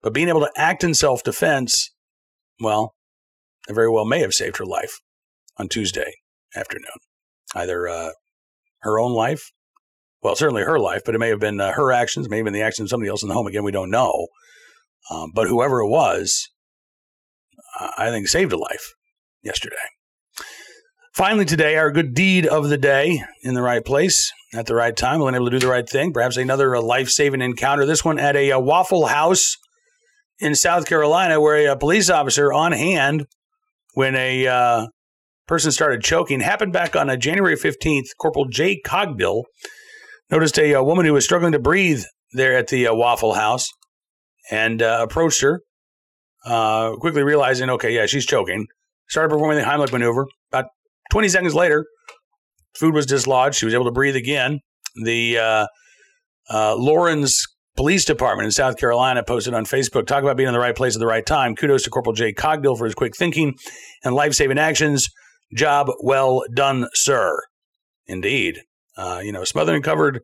But 0.02 0.14
being 0.14 0.28
able 0.28 0.40
to 0.40 0.50
act 0.56 0.82
in 0.82 0.94
self 0.94 1.22
defense, 1.22 1.90
well, 2.60 2.94
it 3.68 3.74
very 3.74 3.90
well 3.90 4.04
may 4.04 4.20
have 4.20 4.34
saved 4.34 4.56
her 4.56 4.66
life 4.66 5.00
on 5.58 5.68
Tuesday 5.68 6.12
afternoon. 6.56 6.86
Either 7.54 7.88
uh, 7.88 8.10
her 8.80 8.98
own 8.98 9.12
life, 9.12 9.52
well, 10.22 10.36
certainly 10.36 10.62
her 10.62 10.78
life, 10.78 11.02
but 11.04 11.14
it 11.14 11.18
may 11.18 11.28
have 11.28 11.40
been 11.40 11.60
uh, 11.60 11.72
her 11.72 11.92
actions, 11.92 12.28
may 12.28 12.36
have 12.38 12.44
been 12.44 12.54
the 12.54 12.62
actions 12.62 12.86
of 12.86 12.90
somebody 12.90 13.10
else 13.10 13.22
in 13.22 13.28
the 13.28 13.34
home. 13.34 13.46
Again, 13.46 13.64
we 13.64 13.72
don't 13.72 13.90
know. 13.90 14.28
Um, 15.10 15.32
but 15.34 15.48
whoever 15.48 15.80
it 15.80 15.88
was, 15.88 16.48
I 17.98 18.10
think 18.10 18.28
saved 18.28 18.52
a 18.52 18.56
life 18.56 18.92
yesterday. 19.42 19.76
Finally, 21.12 21.44
today, 21.44 21.76
our 21.76 21.90
good 21.90 22.14
deed 22.14 22.46
of 22.46 22.68
the 22.68 22.78
day 22.78 23.22
in 23.42 23.54
the 23.54 23.62
right 23.62 23.84
place 23.84 24.32
at 24.54 24.66
the 24.66 24.74
right 24.74 24.96
time, 24.96 25.18
willing 25.18 25.34
able 25.34 25.46
to 25.46 25.50
do 25.50 25.58
the 25.58 25.70
right 25.70 25.88
thing. 25.88 26.12
Perhaps 26.12 26.36
another 26.36 26.74
uh, 26.74 26.80
life 26.80 27.08
saving 27.08 27.42
encounter. 27.42 27.84
This 27.84 28.04
one 28.04 28.18
at 28.18 28.36
a, 28.36 28.50
a, 28.50 28.56
uh, 28.56 28.60
Waffle 28.60 29.06
House 29.06 29.56
in 30.38 30.54
South 30.54 30.86
Carolina, 30.86 31.40
where 31.40 31.70
a, 31.70 31.76
police 31.76 32.08
officer 32.08 32.52
on 32.52 32.72
hand 32.72 33.26
when 33.94 34.14
a 34.14 34.46
uh, 34.46 34.86
person 35.46 35.70
started 35.70 36.02
choking 36.02 36.40
happened 36.40 36.72
back 36.72 36.96
on 36.96 37.10
a 37.10 37.14
uh, 37.14 37.16
January 37.16 37.56
15th. 37.56 38.06
Corporal 38.18 38.46
Jay 38.46 38.80
Cogdill 38.84 39.42
noticed 40.32 40.58
a, 40.58 40.72
a, 40.72 40.82
woman 40.82 41.06
who 41.06 41.12
was 41.12 41.24
struggling 41.24 41.52
to 41.52 41.58
breathe 41.60 42.02
there 42.32 42.56
at 42.56 42.68
the 42.68 42.88
uh, 42.88 42.94
Waffle 42.94 43.34
House 43.34 43.68
and 44.50 44.82
approached 44.82 45.42
her, 45.42 45.60
quickly 46.98 47.22
realizing, 47.22 47.70
okay, 47.70 47.94
yeah, 47.94 48.06
she's 48.06 48.26
choking. 48.26 48.66
Started 49.08 49.28
performing 49.28 49.58
the 49.58 49.64
Heimlich 49.64 49.92
maneuver. 49.92 50.26
About 50.50 50.66
20 51.10 51.28
seconds 51.28 51.54
later, 51.54 51.84
food 52.74 52.94
was 52.94 53.06
dislodged. 53.06 53.56
She 53.56 53.66
was 53.66 53.74
able 53.74 53.84
to 53.84 53.92
breathe 53.92 54.16
again. 54.16 54.60
The 55.04 55.38
uh, 55.38 55.66
uh, 56.50 56.76
Laurens 56.76 57.46
Police 57.76 58.04
Department 58.04 58.46
in 58.46 58.52
South 58.52 58.76
Carolina 58.76 59.22
posted 59.22 59.54
on 59.54 59.64
Facebook, 59.64 60.06
talk 60.06 60.22
about 60.22 60.36
being 60.36 60.48
in 60.48 60.52
the 60.52 60.60
right 60.60 60.76
place 60.76 60.94
at 60.96 61.00
the 61.00 61.06
right 61.06 61.24
time. 61.24 61.54
Kudos 61.56 61.82
to 61.84 61.90
Corporal 61.90 62.14
Jay 62.14 62.32
Cogdill 62.32 62.76
for 62.76 62.84
his 62.84 62.94
quick 62.94 63.16
thinking 63.16 63.54
and 64.04 64.14
life 64.14 64.34
saving 64.34 64.58
actions. 64.58 65.08
Job 65.54 65.88
well 66.02 66.42
done, 66.54 66.88
sir. 66.94 67.38
Indeed. 68.06 68.62
Uh, 68.96 69.20
you 69.22 69.32
know, 69.32 69.44
smothered 69.44 69.74
and 69.74 69.84
covered 69.84 70.20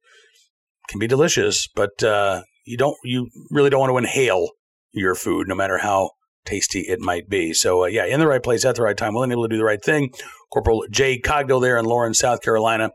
can 0.88 0.98
be 0.98 1.07
delicious, 1.07 1.68
but 1.74 2.02
uh, 2.02 2.42
you 2.64 2.76
don't, 2.76 2.96
you 3.04 3.28
really 3.50 3.70
don't 3.70 3.81
want 3.81 3.90
to 3.90 3.98
inhale 3.98 4.48
your 4.92 5.14
food, 5.14 5.48
no 5.48 5.54
matter 5.54 5.78
how 5.78 6.11
tasty 6.44 6.81
it 6.81 7.00
might 7.00 7.28
be. 7.28 7.52
So, 7.52 7.85
uh, 7.85 7.87
yeah, 7.87 8.07
in 8.07 8.20
the 8.20 8.26
right 8.26 8.42
place 8.42 8.64
at 8.64 8.74
the 8.74 8.83
right 8.83 8.96
time, 8.96 9.14
willing 9.14 9.33
able 9.33 9.44
to 9.44 9.48
do 9.48 9.59
the 9.59 9.64
right 9.64 9.83
thing. 9.83 10.11
Corporal 10.52 10.85
Jay 10.90 11.20
Cogdill 11.20 11.61
there 11.61 11.76
in 11.76 11.85
Laurens, 11.85 12.18
South 12.18 12.40
Carolina. 12.40 12.90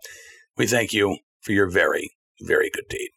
We 0.58 0.68
thank 0.68 0.94
you 0.94 1.18
for 1.42 1.52
your 1.52 1.70
very, 1.70 2.12
very 2.42 2.70
good 2.70 2.86
deed. 2.90 3.10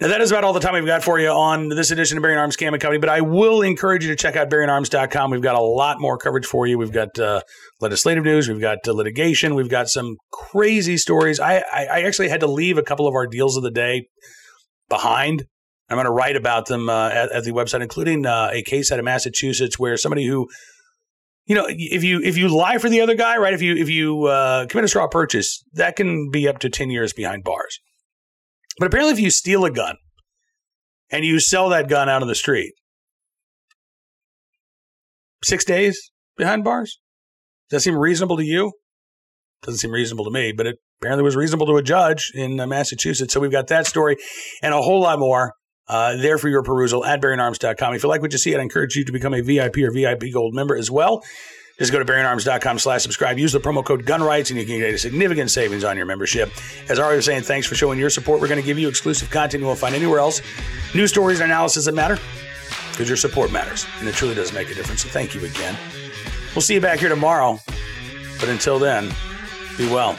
Now, 0.00 0.08
that 0.08 0.20
is 0.20 0.30
about 0.30 0.44
all 0.44 0.52
the 0.52 0.60
time 0.60 0.74
we've 0.74 0.86
got 0.86 1.04
for 1.04 1.20
you 1.20 1.28
on 1.28 1.68
this 1.68 1.90
edition 1.90 2.16
of 2.16 2.22
Bearing 2.22 2.38
Arms 2.38 2.56
Cam 2.56 2.74
and 2.74 2.80
Company, 2.80 2.98
but 2.98 3.08
I 3.08 3.20
will 3.20 3.62
encourage 3.62 4.04
you 4.04 4.10
to 4.10 4.16
check 4.16 4.36
out 4.36 4.50
BearingArms.com. 4.50 5.30
We've 5.30 5.42
got 5.42 5.54
a 5.54 5.60
lot 5.60 6.00
more 6.00 6.18
coverage 6.18 6.46
for 6.46 6.66
you. 6.66 6.78
We've 6.78 6.92
got 6.92 7.18
uh, 7.18 7.42
legislative 7.80 8.24
news, 8.24 8.48
we've 8.48 8.60
got 8.60 8.78
uh, 8.86 8.92
litigation, 8.92 9.54
we've 9.54 9.68
got 9.68 9.88
some 9.88 10.16
crazy 10.32 10.96
stories. 10.96 11.38
I, 11.38 11.58
I, 11.72 11.86
I 11.90 12.02
actually 12.02 12.30
had 12.30 12.40
to 12.40 12.46
leave 12.46 12.78
a 12.78 12.82
couple 12.82 13.06
of 13.06 13.14
our 13.14 13.26
deals 13.26 13.56
of 13.56 13.62
the 13.62 13.70
day 13.70 14.08
behind 14.88 15.44
I'm 15.92 15.96
going 15.96 16.06
to 16.06 16.12
write 16.12 16.36
about 16.36 16.66
them 16.66 16.88
uh, 16.88 17.08
at, 17.10 17.30
at, 17.32 17.44
the 17.44 17.52
website, 17.52 17.82
including 17.82 18.24
uh, 18.24 18.48
a 18.50 18.62
case 18.62 18.90
out 18.90 18.98
of 18.98 19.04
Massachusetts 19.04 19.78
where 19.78 19.98
somebody 19.98 20.26
who, 20.26 20.48
you 21.44 21.54
know, 21.54 21.66
if 21.68 22.02
you 22.02 22.20
if 22.22 22.38
you 22.38 22.48
lie 22.48 22.78
for 22.78 22.88
the 22.88 23.02
other 23.02 23.14
guy, 23.14 23.36
right? 23.36 23.52
If 23.52 23.60
you 23.60 23.76
if 23.76 23.90
you 23.90 24.24
uh, 24.24 24.66
commit 24.66 24.86
a 24.86 24.88
straw 24.88 25.06
purchase, 25.06 25.62
that 25.74 25.96
can 25.96 26.30
be 26.30 26.48
up 26.48 26.60
to 26.60 26.70
ten 26.70 26.90
years 26.90 27.12
behind 27.12 27.44
bars. 27.44 27.78
But 28.78 28.86
apparently, 28.86 29.12
if 29.12 29.20
you 29.20 29.30
steal 29.30 29.64
a 29.64 29.70
gun 29.70 29.96
and 31.10 31.24
you 31.24 31.40
sell 31.40 31.68
that 31.70 31.88
gun 31.88 32.08
out 32.08 32.22
on 32.22 32.28
the 32.28 32.34
street, 32.34 32.72
six 35.44 35.64
days 35.64 36.10
behind 36.36 36.64
bars. 36.64 37.00
Does 37.68 37.78
that 37.78 37.80
seem 37.90 37.98
reasonable 37.98 38.36
to 38.36 38.44
you? 38.44 38.72
Doesn't 39.62 39.78
seem 39.78 39.92
reasonable 39.92 40.24
to 40.24 40.30
me, 40.30 40.52
but 40.52 40.66
it 40.66 40.78
apparently 41.00 41.22
was 41.22 41.36
reasonable 41.36 41.66
to 41.66 41.76
a 41.76 41.82
judge 41.82 42.32
in 42.34 42.58
uh, 42.58 42.66
Massachusetts. 42.66 43.32
So 43.32 43.40
we've 43.40 43.52
got 43.52 43.68
that 43.68 43.86
story 43.86 44.16
and 44.62 44.74
a 44.74 44.82
whole 44.82 45.00
lot 45.00 45.18
more 45.18 45.54
uh, 45.88 46.16
there 46.16 46.38
for 46.38 46.48
your 46.48 46.62
perusal 46.62 47.04
at 47.04 47.20
bearingarms.com. 47.20 47.94
If 47.94 48.02
you 48.02 48.08
like 48.08 48.22
what 48.22 48.32
you 48.32 48.38
see, 48.38 48.54
I'd 48.54 48.60
encourage 48.60 48.96
you 48.96 49.04
to 49.04 49.12
become 49.12 49.34
a 49.34 49.40
VIP 49.40 49.78
or 49.78 49.92
VIP 49.92 50.32
Gold 50.32 50.54
member 50.54 50.76
as 50.76 50.90
well. 50.90 51.22
Just 51.78 51.92
go 51.92 51.98
to 51.98 52.04
bearingarms.com 52.04 52.78
slash 52.78 53.02
subscribe. 53.02 53.38
Use 53.38 53.52
the 53.52 53.60
promo 53.60 53.84
code 53.84 54.04
GUNRIGHTS 54.04 54.50
and 54.50 54.60
you 54.60 54.66
can 54.66 54.78
get 54.78 54.94
a 54.94 54.98
significant 54.98 55.50
savings 55.50 55.84
on 55.84 55.96
your 55.96 56.06
membership. 56.06 56.50
As 56.88 56.98
I 56.98 57.14
was 57.14 57.24
saying, 57.24 57.42
thanks 57.42 57.66
for 57.66 57.74
showing 57.74 57.98
your 57.98 58.10
support. 58.10 58.40
We're 58.40 58.48
going 58.48 58.60
to 58.60 58.66
give 58.66 58.78
you 58.78 58.88
exclusive 58.88 59.30
content 59.30 59.60
you 59.60 59.66
won't 59.66 59.78
find 59.78 59.94
anywhere 59.94 60.18
else. 60.18 60.42
News 60.94 61.10
stories 61.10 61.40
and 61.40 61.50
analysis 61.50 61.86
that 61.86 61.94
matter 61.94 62.18
because 62.90 63.08
your 63.08 63.16
support 63.16 63.50
matters 63.50 63.86
and 64.00 64.08
it 64.08 64.14
truly 64.14 64.34
does 64.34 64.52
make 64.52 64.70
a 64.70 64.74
difference. 64.74 65.02
So 65.02 65.08
thank 65.08 65.34
you 65.34 65.44
again. 65.44 65.76
We'll 66.54 66.62
see 66.62 66.74
you 66.74 66.80
back 66.80 66.98
here 67.00 67.08
tomorrow. 67.08 67.58
But 68.38 68.48
until 68.48 68.78
then, 68.78 69.12
be 69.78 69.88
well, 69.88 70.18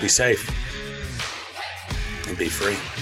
be 0.00 0.08
safe, 0.08 0.50
and 2.26 2.36
be 2.36 2.48
free. 2.48 2.95